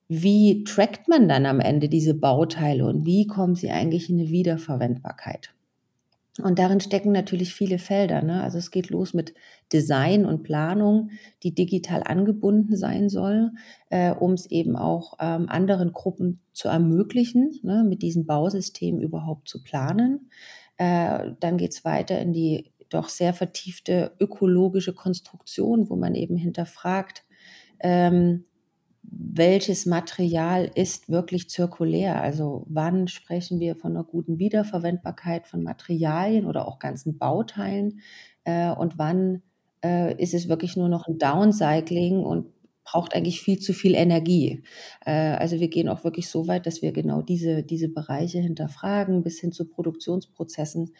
wie 0.08 0.64
trackt 0.64 1.06
man 1.06 1.28
dann 1.28 1.46
am 1.46 1.60
Ende 1.60 1.88
diese 1.88 2.14
Bauteile 2.14 2.84
und 2.84 3.06
wie 3.06 3.28
kommen 3.28 3.54
sie 3.54 3.70
eigentlich 3.70 4.10
in 4.10 4.18
eine 4.18 4.30
Wiederverwendbarkeit? 4.30 5.54
Und 6.40 6.58
darin 6.58 6.80
stecken 6.80 7.12
natürlich 7.12 7.54
viele 7.54 7.78
Felder. 7.78 8.22
Ne? 8.22 8.42
Also 8.42 8.56
es 8.56 8.70
geht 8.70 8.88
los 8.88 9.12
mit 9.12 9.34
Design 9.70 10.24
und 10.24 10.42
Planung, 10.42 11.10
die 11.42 11.54
digital 11.54 12.02
angebunden 12.02 12.74
sein 12.74 13.10
soll, 13.10 13.50
äh, 13.90 14.12
um 14.12 14.32
es 14.32 14.46
eben 14.50 14.76
auch 14.76 15.14
ähm, 15.20 15.48
anderen 15.50 15.92
Gruppen 15.92 16.40
zu 16.54 16.68
ermöglichen, 16.68 17.58
ne, 17.62 17.84
mit 17.86 18.00
diesen 18.00 18.24
Bausystemen 18.24 19.02
überhaupt 19.02 19.48
zu 19.48 19.62
planen. 19.62 20.30
Äh, 20.78 21.32
dann 21.40 21.58
geht 21.58 21.72
es 21.72 21.84
weiter 21.84 22.18
in 22.18 22.32
die 22.32 22.72
doch 22.88 23.10
sehr 23.10 23.34
vertiefte 23.34 24.12
ökologische 24.18 24.94
Konstruktion, 24.94 25.90
wo 25.90 25.96
man 25.96 26.14
eben 26.14 26.36
hinterfragt, 26.36 27.24
ähm, 27.80 28.44
welches 29.02 29.86
Material 29.86 30.70
ist 30.74 31.08
wirklich 31.08 31.50
zirkulär? 31.50 32.20
Also 32.20 32.64
wann 32.68 33.08
sprechen 33.08 33.60
wir 33.60 33.76
von 33.76 33.92
einer 33.92 34.04
guten 34.04 34.38
Wiederverwendbarkeit 34.38 35.46
von 35.46 35.62
Materialien 35.62 36.46
oder 36.46 36.68
auch 36.68 36.78
ganzen 36.78 37.18
Bauteilen? 37.18 38.00
Äh, 38.44 38.70
und 38.70 38.98
wann 38.98 39.42
äh, 39.84 40.14
ist 40.22 40.34
es 40.34 40.48
wirklich 40.48 40.76
nur 40.76 40.88
noch 40.88 41.08
ein 41.08 41.18
Downcycling 41.18 42.20
und 42.20 42.46
braucht 42.84 43.14
eigentlich 43.14 43.40
viel 43.40 43.58
zu 43.58 43.72
viel 43.72 43.94
Energie. 43.94 44.62
Äh, 45.04 45.12
also 45.12 45.60
wir 45.60 45.68
gehen 45.68 45.88
auch 45.88 46.04
wirklich 46.04 46.28
so 46.28 46.48
weit, 46.48 46.66
dass 46.66 46.82
wir 46.82 46.92
genau 46.92 47.22
diese, 47.22 47.62
diese 47.62 47.88
Bereiche 47.88 48.38
hinterfragen, 48.38 49.22
bis 49.22 49.40
hin 49.40 49.52
zu 49.52 49.68
Produktionsprozessen 49.68 50.92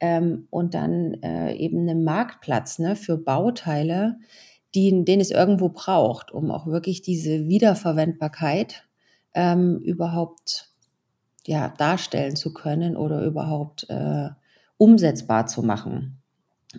ähm, 0.00 0.46
und 0.50 0.74
dann 0.74 1.14
äh, 1.22 1.54
eben 1.54 1.80
einen 1.80 2.04
Marktplatz 2.04 2.78
ne, 2.78 2.96
für 2.96 3.16
Bauteile, 3.16 4.18
die, 4.74 5.04
den 5.04 5.20
es 5.20 5.30
irgendwo 5.30 5.68
braucht, 5.68 6.30
um 6.32 6.50
auch 6.50 6.66
wirklich 6.66 7.02
diese 7.02 7.48
Wiederverwendbarkeit 7.48 8.84
ähm, 9.34 9.78
überhaupt 9.78 10.70
ja, 11.46 11.72
darstellen 11.76 12.36
zu 12.36 12.52
können 12.52 12.96
oder 12.96 13.24
überhaupt 13.24 13.88
äh, 13.88 14.28
umsetzbar 14.76 15.46
zu 15.46 15.62
machen. 15.62 16.22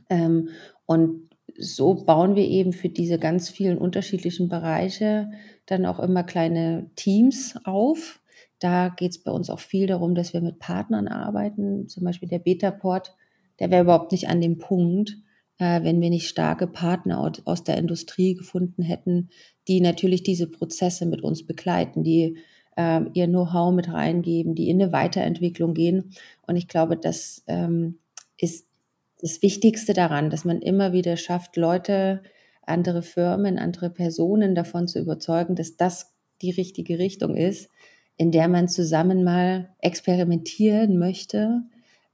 Ähm, 0.09 0.49
und 0.85 1.29
so 1.57 1.95
bauen 1.95 2.35
wir 2.35 2.47
eben 2.47 2.73
für 2.73 2.89
diese 2.89 3.19
ganz 3.19 3.49
vielen 3.49 3.77
unterschiedlichen 3.77 4.49
Bereiche 4.49 5.31
dann 5.65 5.85
auch 5.85 5.99
immer 5.99 6.23
kleine 6.23 6.89
Teams 6.95 7.55
auf. 7.65 8.21
Da 8.59 8.89
geht 8.89 9.11
es 9.11 9.23
bei 9.23 9.31
uns 9.31 9.49
auch 9.49 9.59
viel 9.59 9.87
darum, 9.87 10.15
dass 10.15 10.33
wir 10.33 10.41
mit 10.41 10.59
Partnern 10.59 11.07
arbeiten, 11.07 11.87
zum 11.87 12.03
Beispiel 12.03 12.29
der 12.29 12.39
Betaport, 12.39 13.15
der 13.59 13.71
wäre 13.71 13.83
überhaupt 13.83 14.11
nicht 14.11 14.29
an 14.29 14.39
dem 14.39 14.57
Punkt, 14.57 15.17
äh, 15.61 15.83
wenn 15.83 16.01
wir 16.01 16.09
nicht 16.09 16.27
starke 16.27 16.65
Partner 16.65 17.31
aus 17.45 17.63
der 17.63 17.77
Industrie 17.77 18.33
gefunden 18.33 18.81
hätten, 18.81 19.29
die 19.67 19.79
natürlich 19.79 20.23
diese 20.23 20.47
Prozesse 20.47 21.05
mit 21.05 21.21
uns 21.21 21.45
begleiten, 21.45 22.03
die 22.03 22.39
äh, 22.75 23.01
ihr 23.13 23.27
Know-how 23.27 23.71
mit 23.71 23.93
reingeben, 23.93 24.55
die 24.55 24.69
in 24.69 24.81
eine 24.81 24.91
Weiterentwicklung 24.91 25.75
gehen. 25.75 26.13
Und 26.47 26.55
ich 26.55 26.67
glaube, 26.67 26.97
das 26.97 27.43
ähm, 27.45 27.99
ist 28.37 28.65
das 29.21 29.43
Wichtigste 29.43 29.93
daran, 29.93 30.31
dass 30.31 30.45
man 30.45 30.63
immer 30.63 30.93
wieder 30.93 31.15
schafft, 31.15 31.57
Leute, 31.57 32.23
andere 32.63 33.03
Firmen, 33.03 33.59
andere 33.59 33.91
Personen 33.91 34.55
davon 34.55 34.87
zu 34.87 34.99
überzeugen, 34.99 35.53
dass 35.53 35.77
das 35.77 36.11
die 36.41 36.51
richtige 36.51 36.97
Richtung 36.97 37.35
ist, 37.35 37.69
in 38.17 38.31
der 38.31 38.47
man 38.47 38.67
zusammen 38.67 39.23
mal 39.23 39.69
experimentieren 39.77 40.97
möchte, 40.97 41.61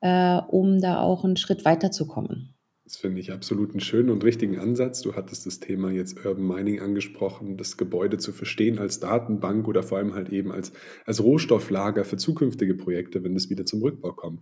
äh, 0.02 0.36
um 0.50 0.82
da 0.82 1.00
auch 1.00 1.24
einen 1.24 1.38
Schritt 1.38 1.64
weiterzukommen. 1.64 2.57
Das 2.88 2.96
finde 2.96 3.20
ich 3.20 3.34
absolut 3.34 3.72
einen 3.72 3.82
schönen 3.82 4.10
und 4.10 4.24
richtigen 4.24 4.60
Ansatz. 4.60 5.02
Du 5.02 5.14
hattest 5.14 5.46
das 5.46 5.60
Thema 5.60 5.92
jetzt 5.92 6.26
Urban 6.26 6.48
Mining 6.48 6.80
angesprochen, 6.80 7.58
das 7.58 7.76
Gebäude 7.76 8.18
zu 8.18 8.32
verstehen 8.32 8.80
als 8.80 9.02
Datenbank 9.02 9.68
oder 9.68 9.84
vor 9.84 9.98
allem 9.98 10.14
halt 10.14 10.30
eben 10.30 10.54
als, 10.54 10.72
als 11.06 11.22
Rohstofflager 11.22 12.06
für 12.06 12.16
zukünftige 12.16 12.76
Projekte, 12.76 13.26
wenn 13.26 13.36
es 13.36 13.50
wieder 13.50 13.66
zum 13.66 13.82
Rückbau 13.82 14.14
kommt. 14.14 14.42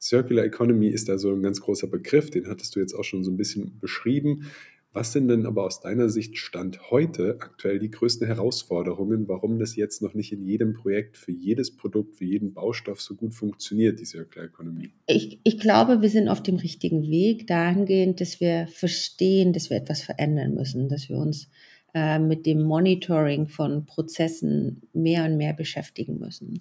Circular 0.00 0.44
Economy 0.44 0.86
ist 0.86 1.08
da 1.08 1.18
so 1.18 1.32
ein 1.32 1.42
ganz 1.42 1.60
großer 1.60 1.88
Begriff, 1.88 2.30
den 2.30 2.46
hattest 2.46 2.76
du 2.76 2.80
jetzt 2.80 2.94
auch 2.94 3.02
schon 3.02 3.24
so 3.24 3.32
ein 3.32 3.36
bisschen 3.36 3.76
beschrieben. 3.80 4.44
Was 4.92 5.12
sind 5.12 5.28
denn 5.28 5.46
aber 5.46 5.64
aus 5.64 5.80
deiner 5.80 6.08
Sicht 6.08 6.36
Stand 6.36 6.90
heute 6.90 7.36
aktuell 7.40 7.78
die 7.78 7.92
größten 7.92 8.26
Herausforderungen, 8.26 9.28
warum 9.28 9.60
das 9.60 9.76
jetzt 9.76 10.02
noch 10.02 10.14
nicht 10.14 10.32
in 10.32 10.44
jedem 10.44 10.74
Projekt 10.74 11.16
für 11.16 11.30
jedes 11.30 11.76
Produkt, 11.76 12.16
für 12.16 12.24
jeden 12.24 12.54
Baustoff 12.54 13.00
so 13.00 13.14
gut 13.14 13.32
funktioniert, 13.32 14.00
die 14.00 14.04
Circular 14.04 14.48
Economy? 14.48 14.90
Ich, 15.06 15.38
ich 15.44 15.60
glaube, 15.60 16.02
wir 16.02 16.08
sind 16.08 16.28
auf 16.28 16.42
dem 16.42 16.56
richtigen 16.56 17.02
Weg 17.02 17.46
dahingehend, 17.46 18.20
dass 18.20 18.40
wir 18.40 18.66
verstehen, 18.66 19.52
dass 19.52 19.70
wir 19.70 19.76
etwas 19.76 20.02
verändern 20.02 20.54
müssen, 20.54 20.88
dass 20.88 21.08
wir 21.08 21.18
uns 21.18 21.48
mit 21.92 22.46
dem 22.46 22.62
Monitoring 22.62 23.48
von 23.48 23.84
Prozessen 23.84 24.82
mehr 24.92 25.24
und 25.24 25.36
mehr 25.36 25.52
beschäftigen 25.52 26.18
müssen 26.18 26.58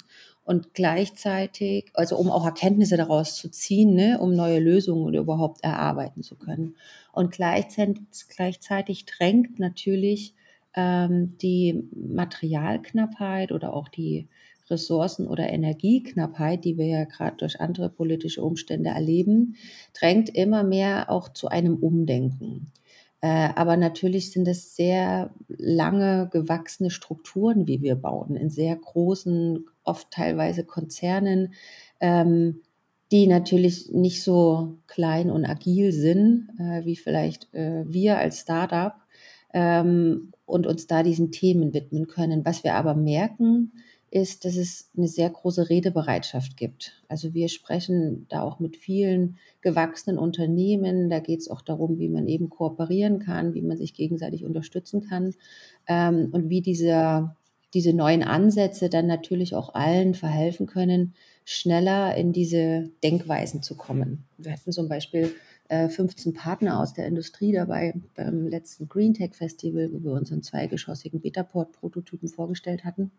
und 0.50 0.74
gleichzeitig, 0.74 1.91
also 1.93 2.17
um 2.17 2.31
auch 2.31 2.43
Erkenntnisse 2.43 2.98
daraus 2.98 3.36
zu 3.36 3.50
ziehen, 3.50 3.93
ne, 3.93 4.17
um 4.19 4.33
neue 4.33 4.59
Lösungen 4.59 5.13
überhaupt 5.13 5.63
erarbeiten 5.63 6.24
zu 6.24 6.38
können. 6.38 6.75
Und 7.13 7.31
gleichzeitig, 7.31 8.01
gleichzeitig 8.36 9.05
drängt 9.05 9.59
natürlich 9.59 10.33
ähm, 10.75 11.38
die 11.39 11.83
Materialknappheit 11.93 13.51
oder 13.51 13.74
auch 13.74 13.89
die 13.89 14.27
Ressourcen- 14.71 15.27
oder 15.27 15.48
Energieknappheit, 15.50 16.65
die 16.65 16.79
wir 16.79 16.88
ja 16.88 17.03
gerade 17.03 17.38
durch 17.38 17.62
andere 17.62 17.89
politische 17.89 18.41
Umstände 18.41 18.89
erleben, 18.89 19.55
drängt 19.93 20.29
immer 20.29 20.63
mehr 20.63 21.12
auch 21.12 21.29
zu 21.29 21.50
einem 21.50 21.75
Umdenken. 21.75 22.71
Äh, 23.21 23.49
aber 23.55 23.75
natürlich 23.75 24.31
sind 24.31 24.47
es 24.47 24.75
sehr 24.75 25.31
lange 25.47 26.29
gewachsene 26.31 26.89
Strukturen, 26.89 27.67
wie 27.67 27.81
wir 27.81 27.95
bauen, 27.95 28.35
in 28.35 28.49
sehr 28.49 28.75
großen, 28.75 29.65
oft 29.83 30.09
teilweise 30.11 30.63
Konzernen, 30.63 31.53
ähm, 31.99 32.61
die 33.11 33.27
natürlich 33.27 33.91
nicht 33.91 34.23
so 34.23 34.77
klein 34.88 35.31
und 35.31 35.45
agil 35.45 35.91
sind, 35.91 36.49
äh, 36.59 36.85
wie 36.85 36.95
vielleicht 36.95 37.53
äh, 37.53 37.83
wir 37.88 38.19
als 38.19 38.39
Startup 38.41 38.93
ähm, 39.53 40.31
und 40.45 40.67
uns 40.67 40.88
da 40.88 41.03
diesen 41.03 41.31
Themen 41.31 41.73
widmen 41.73 42.07
können. 42.07 42.45
Was 42.45 42.63
wir 42.63 42.75
aber 42.75 42.93
merken, 42.95 43.73
ist, 44.12 44.46
dass 44.46 44.56
es 44.56 44.89
eine 44.98 45.08
sehr 45.08 45.30
große 45.30 45.70
Redebereitschaft 45.70 46.58
gibt. 46.58 47.01
Also 47.08 47.34
wir 47.34 47.50
sprechen 47.50 48.25
da 48.30 48.42
auch 48.42 48.60
mit 48.60 48.78
vielen 48.78 49.38
gewachsenen 49.62 50.18
Unternehmen. 50.18 51.10
Da 51.10 51.20
geht 51.20 51.39
es 51.39 51.50
auch 51.50 51.62
darum, 51.62 52.00
wie 52.00 52.10
man 52.10 52.28
eben 52.28 52.50
kooperieren 52.50 53.20
kann, 53.20 53.54
wie 53.54 53.62
man 53.62 53.78
sich 53.78 53.94
gegenseitig 53.94 54.46
unterstützen 54.46 55.08
kann 55.08 55.36
ähm, 55.88 56.30
und 56.32 56.50
wie 56.50 56.62
dieser, 56.62 57.36
diese 57.74 57.94
neuen 57.94 58.24
Ansätze 58.24 58.89
dann 58.89 59.08
natürlich 59.08 59.56
auch 59.56 59.74
allen 59.75 60.13
verhelfen 60.16 60.66
können, 60.66 61.13
schneller 61.46 62.16
in 62.16 62.34
diese 62.34 62.89
Denkweisen 63.04 63.63
zu 63.63 63.75
kommen. 63.75 64.25
Wir 64.38 64.54
hatten 64.54 64.72
zum 64.72 64.88
Beispiel 64.89 65.32
15 65.70 66.34
äh, 66.34 66.36
Partner 66.36 66.80
aus 66.80 66.94
der 66.94 67.06
Industrie 67.06 67.51
dabei 67.51 67.94
beim 68.16 68.48
letzten 68.48 68.89
Green 68.89 69.13
Tech 69.13 69.36
Festival, 69.36 69.92
wo 69.94 70.04
wir 70.04 70.13
unseren 70.13 70.42
zweigeschossigen 70.42 71.22
Betaport-Prototypen 71.22 72.28
vorgestellt 72.28 72.84
hatten. 72.84 73.12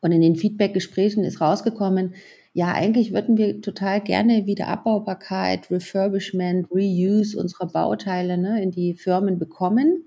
Und 0.00 0.12
in 0.12 0.20
den 0.20 0.36
Feedback-Gesprächen 0.36 1.24
ist 1.24 1.40
rausgekommen, 1.40 2.14
ja, 2.54 2.72
eigentlich 2.72 3.12
würden 3.14 3.38
wir 3.38 3.62
total 3.62 4.02
gerne 4.02 4.46
wieder 4.46 4.68
Abbaubarkeit, 4.68 5.70
Refurbishment, 5.70 6.70
Reuse 6.70 7.38
unserer 7.38 7.66
Bauteile 7.66 8.36
ne, 8.36 8.62
in 8.62 8.70
die 8.70 8.94
Firmen 8.94 9.38
bekommen. 9.38 10.04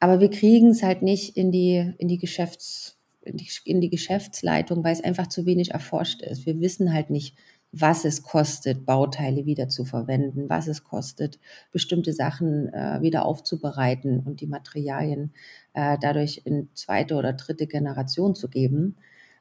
Aber 0.00 0.20
wir 0.20 0.30
kriegen 0.30 0.70
es 0.70 0.82
halt 0.82 1.02
nicht 1.02 1.36
in 1.36 1.52
die, 1.52 1.92
in 1.98 2.08
die 2.08 2.18
Geschäfts- 2.18 2.96
in 3.22 3.36
die, 3.36 3.48
in 3.64 3.80
die 3.80 3.90
Geschäftsleitung, 3.90 4.82
weil 4.82 4.92
es 4.92 5.04
einfach 5.04 5.26
zu 5.28 5.46
wenig 5.46 5.72
erforscht 5.72 6.22
ist. 6.22 6.46
Wir 6.46 6.60
wissen 6.60 6.92
halt 6.92 7.10
nicht, 7.10 7.36
was 7.72 8.04
es 8.04 8.22
kostet, 8.22 8.86
Bauteile 8.86 9.44
wieder 9.44 9.68
zu 9.68 9.84
verwenden, 9.84 10.48
was 10.48 10.68
es 10.68 10.84
kostet, 10.84 11.38
bestimmte 11.70 12.12
Sachen 12.12 12.72
äh, 12.72 13.02
wieder 13.02 13.26
aufzubereiten 13.26 14.20
und 14.20 14.40
die 14.40 14.46
Materialien 14.46 15.32
äh, 15.74 15.98
dadurch 16.00 16.42
in 16.44 16.68
zweite 16.74 17.14
oder 17.16 17.34
dritte 17.34 17.66
Generation 17.66 18.34
zu 18.34 18.48
geben, 18.48 18.96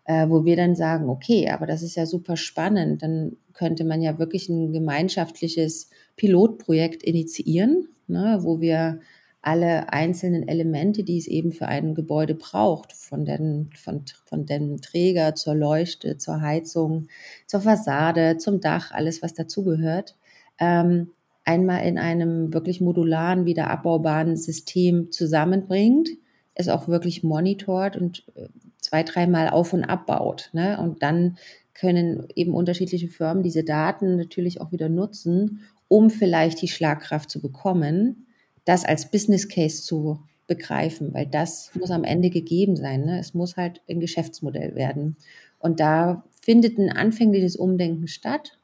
äh, 0.06 0.28
wo 0.30 0.46
wir 0.46 0.56
dann 0.58 0.76
sagen, 0.76 1.10
okay, 1.10 1.50
aber 1.50 1.66
das 1.68 1.82
ist 1.84 1.96
ja 1.96 2.06
super 2.06 2.36
spannend, 2.36 3.02
dann 3.02 3.38
könnte 3.54 3.86
man 3.86 4.02
ja 4.02 4.20
wirklich 4.20 4.50
ein 4.50 4.74
gemeinschaftliches 4.74 5.90
Pilotprojekt 6.18 7.04
initiieren, 7.04 7.88
ne, 8.08 8.40
wo 8.42 8.60
wir 8.60 9.00
alle 9.48 9.94
einzelnen 9.94 10.46
Elemente, 10.46 11.06
die 11.06 11.18
es 11.18 11.26
eben 11.26 11.54
für 11.54 11.70
ein 11.70 11.96
Gebäude 11.96 12.36
braucht, 12.36 12.92
von, 12.92 13.24
den, 13.24 13.70
von, 13.78 14.04
von 14.26 14.46
dem 14.46 14.82
Träger 14.82 15.36
zur 15.36 15.56
Leuchte, 15.56 16.18
zur 16.18 16.42
Heizung, 16.42 17.08
zur 17.46 17.62
Fassade, 17.62 18.36
zum 18.36 18.60
Dach, 18.60 18.92
alles, 18.92 19.22
was 19.22 19.34
dazugehört, 19.34 20.18
ähm, 20.60 21.12
einmal 21.46 21.86
in 21.88 21.98
einem 21.98 22.54
wirklich 22.54 22.82
modularen, 22.82 23.46
wieder 23.46 23.70
abbaubaren 23.70 24.36
System 24.36 25.14
zusammenbringt, 25.14 26.10
es 26.54 26.68
auch 26.68 26.90
wirklich 26.90 27.24
monitort 27.24 27.96
und 27.96 28.26
äh, 28.36 28.50
zwei, 28.82 29.04
dreimal 29.04 29.48
auf 29.48 29.72
und 29.72 29.86
abbaut. 29.86 30.50
Ne? 30.52 30.78
Und 30.78 31.04
dann 31.04 31.38
können 31.74 32.28
eben 32.36 32.54
unterschiedliche 32.54 33.08
Firmen 33.08 33.44
diese 33.44 33.64
Daten 33.64 34.18
natürlich 34.18 34.60
auch 34.60 34.74
wieder 34.74 34.90
nutzen, 34.90 35.62
um 35.88 36.10
vielleicht 36.10 36.62
die 36.62 36.68
Schlagkraft 36.68 37.30
zu 37.30 37.42
bekommen, 37.42 38.27
das 38.68 38.84
als 38.84 39.10
Business 39.10 39.48
Case 39.48 39.84
zu 39.84 40.20
begreifen, 40.48 41.14
weil 41.14 41.26
das 41.26 41.72
muss 41.76 41.92
am 41.92 42.04
Ende 42.04 42.30
gegeben 42.30 42.76
sein. 42.76 43.06
Ne? 43.06 43.20
Es 43.20 43.34
muss 43.34 43.58
halt 43.58 43.82
ein 43.90 44.00
Geschäftsmodell 44.00 44.76
werden. 44.76 45.18
Und 45.60 45.80
da 45.80 46.24
findet 46.42 46.78
ein 46.78 46.90
anfängliches 46.90 47.56
Umdenken 47.56 48.08
statt. 48.08 48.58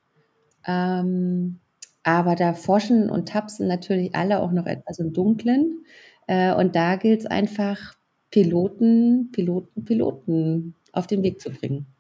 Ähm, 0.66 1.60
aber 2.04 2.36
da 2.36 2.54
forschen 2.54 3.10
und 3.10 3.30
tapsen 3.30 3.68
natürlich 3.68 4.14
alle 4.16 4.42
auch 4.42 4.52
noch 4.52 4.66
etwas 4.66 5.00
im 5.00 5.14
Dunklen. 5.14 5.86
Äh, 6.28 6.54
und 6.54 6.76
da 6.76 6.96
gilt 6.98 7.22
es 7.22 7.26
einfach, 7.26 7.96
Piloten, 8.30 9.30
Piloten, 9.32 9.86
Piloten 9.86 10.76
auf 10.92 11.08
den 11.08 11.22
Weg 11.24 11.40
zu 11.40 11.52
bringen. 11.52 11.93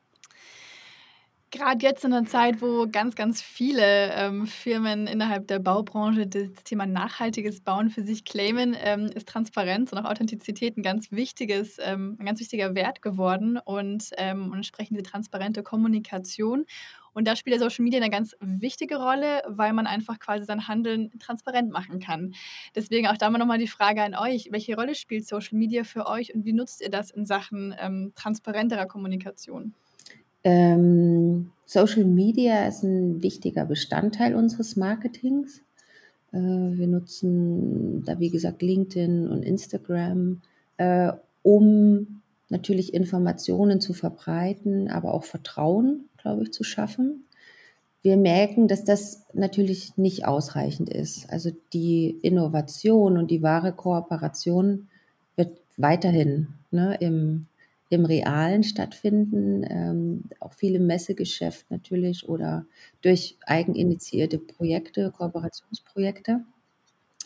Gerade 1.54 1.86
jetzt 1.86 2.04
in 2.04 2.12
einer 2.14 2.26
Zeit, 2.26 2.64
wo 2.64 2.88
ganz, 2.92 3.14
ganz 3.16 3.40
viele 3.40 4.12
ähm, 4.14 4.48
Firmen 4.48 5.06
innerhalb 5.06 5.48
der 5.48 5.60
Baubranche 5.60 6.26
das 6.26 6.64
Thema 6.64 6.88
nachhaltiges 6.88 7.62
Bauen 7.62 7.92
für 7.92 8.02
sich 8.02 8.26
claimen, 8.26 8.76
ähm, 8.76 9.06
ist 9.14 9.30
Transparenz 9.30 9.92
und 9.92 10.00
auch 10.00 10.10
Authentizität 10.10 10.78
ein 10.78 10.82
ganz 10.82 11.12
wichtiges, 11.12 11.78
ähm, 11.80 12.18
ein 12.20 12.26
ganz 12.26 12.40
wichtiger 12.40 12.74
Wert 12.74 13.04
geworden 13.04 13.60
und, 13.64 14.10
ähm, 14.18 14.46
und 14.46 14.56
entsprechend 14.56 14.98
diese 14.98 15.04
transparente 15.12 15.62
Kommunikation. 15.62 16.66
Und 17.14 17.28
da 17.28 17.36
spielt 17.36 17.54
der 17.54 17.70
Social 17.70 17.84
Media 17.84 18.02
eine 18.02 18.10
ganz 18.10 18.36
wichtige 18.40 18.96
Rolle, 18.96 19.44
weil 19.48 19.74
man 19.74 19.86
einfach 19.86 20.18
quasi 20.18 20.46
sein 20.46 20.68
Handeln 20.68 21.12
transparent 21.20 21.70
machen 21.72 22.00
kann. 22.00 22.34
Deswegen 22.74 23.06
auch 23.06 23.18
da 23.18 23.30
mal 23.30 23.38
nochmal 23.38 23.60
die 23.60 23.68
Frage 23.68 24.02
an 24.02 24.16
euch: 24.16 24.48
Welche 24.50 24.76
Rolle 24.76 24.96
spielt 24.96 25.28
Social 25.28 25.60
Media 25.60 25.84
für 25.84 26.08
euch 26.08 26.34
und 26.34 26.46
wie 26.46 26.54
nutzt 26.54 26.82
ihr 26.82 26.90
das 26.90 27.12
in 27.12 27.28
Sachen 27.28 27.76
ähm, 27.80 28.12
transparenterer 28.16 28.88
Kommunikation? 28.88 29.76
Ähm, 30.44 31.52
Social 31.66 32.06
Media 32.06 32.68
ist 32.68 32.84
ein 32.84 33.24
wichtiger 33.24 33.66
Bestandteil 33.66 34.36
unseres 34.36 34.76
Marketings. 34.76 35.62
Äh, 36.32 36.38
wir 36.38 36.88
nutzen 36.88 38.04
da, 38.04 38.20
wie 38.20 38.30
gesagt, 38.30 38.62
LinkedIn 38.62 39.28
und 39.28 39.44
Instagram, 39.44 40.42
äh, 40.78 41.14
um 41.42 42.22
natürlich 42.50 42.94
Informationen 42.94 43.82
zu 43.82 43.94
verbreiten, 43.94 44.89
aber 44.89 45.13
auch 45.13 45.24
Vertrauen, 45.24 46.10
glaube 46.17 46.44
ich, 46.44 46.52
zu 46.52 46.63
schaffen. 46.63 47.26
Wir 48.04 48.17
merken, 48.17 48.67
dass 48.67 48.84
das 48.84 49.26
natürlich 49.34 49.98
nicht 49.98 50.26
ausreichend 50.26 50.89
ist. 50.89 51.30
Also 51.30 51.52
die 51.72 52.17
Innovation 52.22 53.17
und 53.17 53.32
die 53.32 53.41
wahre 53.41 53.72
Kooperation 53.72 54.89
wird 55.38 55.58
weiterhin 55.78 56.50
ne, 56.70 56.98
im 57.00 57.48
im 57.93 58.06
Realen 58.06 58.63
stattfinden, 58.63 59.63
ähm, 59.69 60.23
auch 60.39 60.53
viele 60.53 60.79
Messegeschäft 60.79 61.69
natürlich 61.69 62.27
oder 62.27 62.65
durch 63.01 63.38
eigeninitiierte 63.45 64.39
Projekte, 64.39 65.12
Kooperationsprojekte. 65.12 66.41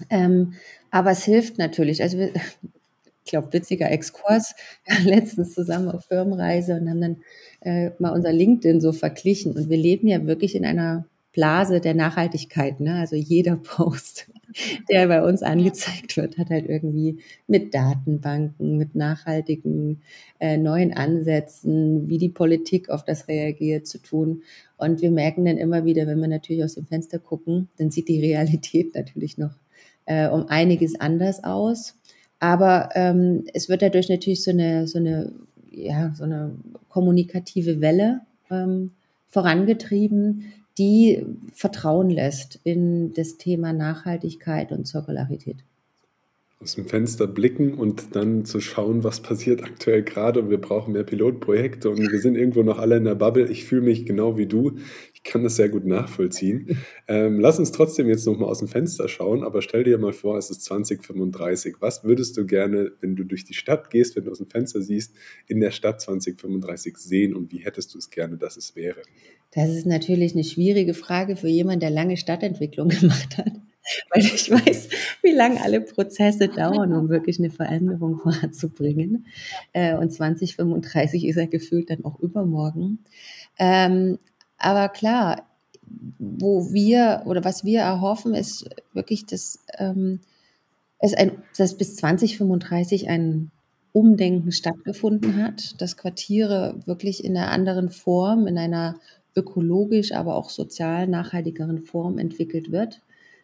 Ähm, 0.09 0.53
aber 0.91 1.11
es 1.11 1.23
hilft 1.23 1.57
natürlich. 1.57 2.01
Also 2.01 2.17
wir, 2.17 2.33
ich 3.25 3.31
glaube, 3.31 3.51
witziger 3.51 3.91
Exkurs, 3.91 4.55
letztens 5.03 5.53
zusammen 5.53 5.89
auf 5.89 6.05
Firmenreise 6.05 6.75
und 6.75 6.89
haben 6.89 7.01
dann 7.01 7.17
äh, 7.61 7.91
mal 7.99 8.11
unser 8.11 8.31
LinkedIn 8.31 8.81
so 8.81 8.93
verglichen. 8.93 9.55
Und 9.55 9.69
wir 9.69 9.77
leben 9.77 10.07
ja 10.07 10.25
wirklich 10.25 10.55
in 10.55 10.65
einer 10.65 11.05
Blase 11.37 11.81
der 11.81 11.93
Nachhaltigkeit. 11.93 12.79
Ne? 12.79 12.95
Also 12.95 13.15
jeder 13.15 13.55
Post 13.63 14.27
der 14.89 15.07
bei 15.07 15.23
uns 15.23 15.43
angezeigt 15.43 16.17
wird, 16.17 16.37
hat 16.37 16.49
halt 16.49 16.67
irgendwie 16.67 17.19
mit 17.47 17.75
Datenbanken, 17.75 18.77
mit 18.77 18.95
nachhaltigen 18.95 20.01
äh, 20.39 20.57
neuen 20.57 20.93
Ansätzen, 20.93 22.09
wie 22.09 22.17
die 22.17 22.29
Politik 22.29 22.89
auf 22.89 23.05
das 23.05 23.27
reagiert, 23.27 23.85
zu 23.85 23.99
tun. 23.99 24.41
Und 24.77 25.01
wir 25.01 25.11
merken 25.11 25.45
dann 25.45 25.57
immer 25.57 25.85
wieder, 25.85 26.07
wenn 26.07 26.19
wir 26.19 26.27
natürlich 26.27 26.63
aus 26.63 26.73
dem 26.75 26.87
Fenster 26.87 27.19
gucken, 27.19 27.69
dann 27.77 27.91
sieht 27.91 28.07
die 28.07 28.19
Realität 28.19 28.95
natürlich 28.95 29.37
noch 29.37 29.53
äh, 30.05 30.27
um 30.27 30.47
einiges 30.47 30.99
anders 30.99 31.43
aus. 31.43 31.95
Aber 32.39 32.89
ähm, 32.95 33.45
es 33.53 33.69
wird 33.69 33.81
dadurch 33.81 34.09
natürlich 34.09 34.43
so 34.43 34.51
eine, 34.51 34.87
so 34.87 34.97
eine, 34.97 35.33
ja, 35.69 36.13
so 36.15 36.23
eine 36.23 36.55
kommunikative 36.89 37.79
Welle 37.81 38.21
ähm, 38.49 38.91
vorangetrieben, 39.29 40.45
die 40.77 41.25
Vertrauen 41.53 42.09
lässt 42.09 42.59
in 42.63 43.13
das 43.13 43.37
Thema 43.37 43.73
Nachhaltigkeit 43.73 44.71
und 44.71 44.85
Zirkularität 44.85 45.63
aus 46.59 46.73
dem 46.73 46.87
Fenster 46.87 47.27
blicken 47.27 47.75
und 47.75 48.15
dann 48.15 48.43
zu 48.43 48.59
schauen, 48.59 49.03
was 49.03 49.19
passiert 49.19 49.63
aktuell 49.63 50.01
gerade 50.01 50.41
und 50.41 50.49
wir 50.49 50.59
brauchen 50.59 50.93
mehr 50.93 51.03
Pilotprojekte 51.03 51.89
und 51.89 52.11
wir 52.11 52.19
sind 52.19 52.35
irgendwo 52.35 52.63
noch 52.63 52.79
alle 52.79 52.97
in 52.97 53.03
der 53.03 53.15
Bubble. 53.15 53.47
Ich 53.47 53.65
fühle 53.65 53.83
mich 53.83 54.07
genau 54.07 54.37
wie 54.37 54.47
du. 54.47 54.77
Kann 55.27 55.43
das 55.43 55.57
sehr 55.57 55.67
gut 55.67 55.85
nachvollziehen. 55.85 56.77
Ähm, 57.09 57.41
lass 57.41 57.59
uns 57.59 57.73
trotzdem 57.73 58.07
jetzt 58.07 58.25
nochmal 58.25 58.49
aus 58.49 58.59
dem 58.59 58.69
Fenster 58.69 59.09
schauen, 59.09 59.43
aber 59.43 59.61
stell 59.61 59.83
dir 59.83 59.97
mal 59.97 60.13
vor, 60.13 60.37
es 60.37 60.49
ist 60.49 60.63
2035. 60.63 61.75
Was 61.81 62.05
würdest 62.05 62.37
du 62.37 62.45
gerne, 62.45 62.93
wenn 63.01 63.17
du 63.17 63.25
durch 63.25 63.43
die 63.43 63.53
Stadt 63.53 63.89
gehst, 63.89 64.15
wenn 64.15 64.23
du 64.23 64.31
aus 64.31 64.37
dem 64.37 64.49
Fenster 64.49 64.81
siehst, 64.81 65.13
in 65.47 65.59
der 65.59 65.71
Stadt 65.71 65.99
2035 65.99 66.95
sehen 66.97 67.35
und 67.35 67.51
wie 67.51 67.57
hättest 67.57 67.93
du 67.93 67.97
es 67.97 68.09
gerne, 68.09 68.37
dass 68.37 68.55
es 68.55 68.77
wäre? 68.77 69.01
Das 69.51 69.69
ist 69.69 69.85
natürlich 69.85 70.33
eine 70.33 70.45
schwierige 70.45 70.93
Frage 70.93 71.35
für 71.35 71.49
jemanden, 71.49 71.81
der 71.81 71.89
lange 71.89 72.15
Stadtentwicklung 72.15 72.87
gemacht 73.01 73.37
hat. 73.37 73.51
weil 74.13 74.21
ich 74.23 74.49
weiß, 74.49 74.89
wie 75.23 75.33
lange 75.33 75.61
alle 75.61 75.81
Prozesse 75.81 76.47
dauern, 76.47 76.93
um 76.93 77.09
wirklich 77.09 77.37
eine 77.39 77.49
Veränderung 77.49 78.17
voranzubringen. 78.23 79.25
Äh, 79.73 79.97
und 79.97 80.11
2035 80.11 81.25
ist 81.25 81.37
er 81.37 81.47
gefühlt 81.47 81.89
dann 81.89 82.05
auch 82.05 82.17
übermorgen. 82.21 82.99
Aber 84.57 84.89
klar, 84.89 85.47
wo 86.19 86.71
wir 86.71 87.23
oder 87.25 87.43
was 87.43 87.63
wir 87.63 87.81
erhoffen, 87.81 88.33
ist 88.33 88.69
wirklich, 88.93 89.25
dass, 89.25 89.63
ähm, 89.77 90.19
es 90.99 91.13
ein, 91.13 91.43
dass 91.57 91.77
bis 91.77 91.95
2035 91.97 93.09
ein 93.09 93.51
Umdenken 93.93 94.51
stattgefunden 94.51 95.41
hat, 95.41 95.79
dass 95.81 95.97
Quartiere 95.97 96.79
wirklich 96.85 97.23
in 97.23 97.37
einer 97.37 97.51
anderen 97.51 97.89
Form, 97.89 98.47
in 98.47 98.57
einer 98.57 98.99
ökologisch, 99.35 100.11
aber 100.11 100.35
auch 100.35 100.49
sozial 100.49 101.07
nachhaltigeren 101.07 101.79
Form 101.79 102.17
entwickelt 102.17 102.71
wird 102.71 103.01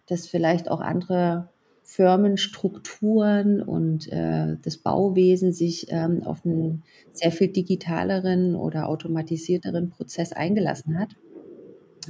dass 0.07 0.27
vielleicht 0.27 0.69
auch 0.69 0.81
andere 0.81 1.49
Firmenstrukturen 1.83 3.61
und 3.61 4.11
äh, 4.11 4.55
das 4.61 4.77
Bauwesen 4.77 5.51
sich 5.51 5.87
ähm, 5.89 6.23
auf 6.23 6.45
einen 6.45 6.83
sehr 7.11 7.31
viel 7.31 7.49
digitaleren 7.49 8.55
oder 8.55 8.87
automatisierteren 8.87 9.89
Prozess 9.89 10.31
eingelassen 10.31 10.97
hat. 10.97 11.09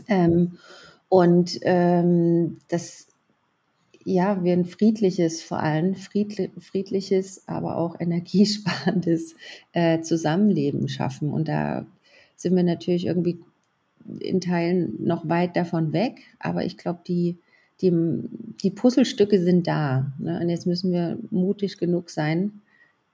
Ähm, 0.08 0.58
und 1.10 1.60
ähm, 1.64 2.58
dass 2.70 3.08
ja, 4.06 4.44
wir 4.44 4.54
ein 4.54 4.66
friedliches, 4.66 5.42
vor 5.42 5.60
allem 5.60 5.96
friedli 5.96 6.52
friedliches, 6.60 7.48
aber 7.48 7.78
auch 7.78 8.00
energiesparendes 8.00 9.36
äh, 9.72 10.02
Zusammenleben 10.02 10.90
schaffen. 10.90 11.32
Und 11.32 11.48
da 11.48 11.86
sind 12.36 12.56
wir 12.56 12.64
natürlich 12.64 13.06
irgendwie 13.06 13.40
in 14.20 14.42
Teilen 14.42 14.96
noch 15.04 15.28
weit 15.30 15.56
davon 15.56 15.94
weg. 15.94 16.22
Aber 16.40 16.66
ich 16.66 16.78
glaube, 16.78 17.00
die 17.08 17.38
die, 17.82 17.92
die 18.62 18.72
Puzzlestücke 18.72 19.40
sind 19.40 19.68
da. 19.68 20.14
Ne? 20.20 20.40
Und 20.42 20.50
jetzt 20.50 20.68
müssen 20.68 20.92
wir 20.92 21.18
mutig 21.32 21.78
genug 21.78 22.10
sein, 22.10 22.62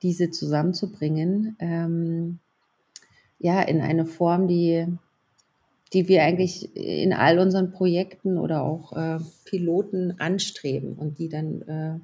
diese 0.02 0.30
zusammenzubringen. 0.30 1.56
Ähm, 1.60 2.40
ja, 3.40 3.62
in 3.62 3.82
eine 3.82 4.06
Form, 4.06 4.48
die, 4.48 4.86
die 5.94 6.08
wir 6.08 6.24
eigentlich 6.24 6.76
in 6.76 7.14
all 7.14 7.40
unseren 7.40 7.72
Projekten 7.72 8.38
oder 8.38 8.64
auch 8.64 8.94
äh, 8.94 9.20
Piloten 9.46 10.16
anstreben 10.20 10.94
und 10.94 11.20
die 11.20 11.30
dann 11.30 11.62
äh, 11.64 12.00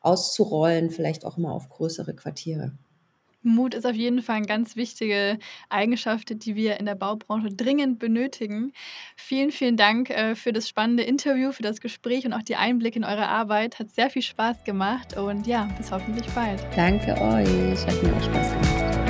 auszurollen, 0.00 0.90
vielleicht 0.90 1.24
auch 1.24 1.36
mal 1.36 1.52
auf 1.52 1.68
größere 1.68 2.14
Quartiere. 2.14 2.72
Mut 3.42 3.74
ist 3.74 3.86
auf 3.86 3.94
jeden 3.94 4.22
Fall 4.22 4.36
eine 4.36 4.46
ganz 4.46 4.76
wichtige 4.76 5.38
Eigenschaft, 5.68 6.44
die 6.44 6.56
wir 6.56 6.78
in 6.78 6.86
der 6.86 6.94
Baubranche 6.94 7.48
dringend 7.48 7.98
benötigen. 7.98 8.72
Vielen, 9.16 9.50
vielen 9.50 9.76
Dank 9.76 10.10
äh, 10.10 10.34
für 10.34 10.52
das 10.52 10.68
spannende 10.68 11.02
Interview, 11.02 11.52
für 11.52 11.62
das 11.62 11.80
Gespräch 11.80 12.26
und 12.26 12.32
auch 12.32 12.42
die 12.42 12.56
Einblicke 12.56 12.98
in 12.98 13.04
eure 13.04 13.28
Arbeit. 13.28 13.78
Hat 13.78 13.90
sehr 13.90 14.10
viel 14.10 14.22
Spaß 14.22 14.64
gemacht 14.64 15.16
und 15.16 15.46
ja, 15.46 15.68
bis 15.78 15.90
hoffentlich 15.90 16.26
bald. 16.34 16.60
Danke 16.76 17.12
euch, 17.12 17.86
hat 17.86 18.02
mir 18.02 18.14
auch 18.14 18.22
Spaß 18.22 18.50
gemacht. 18.52 19.09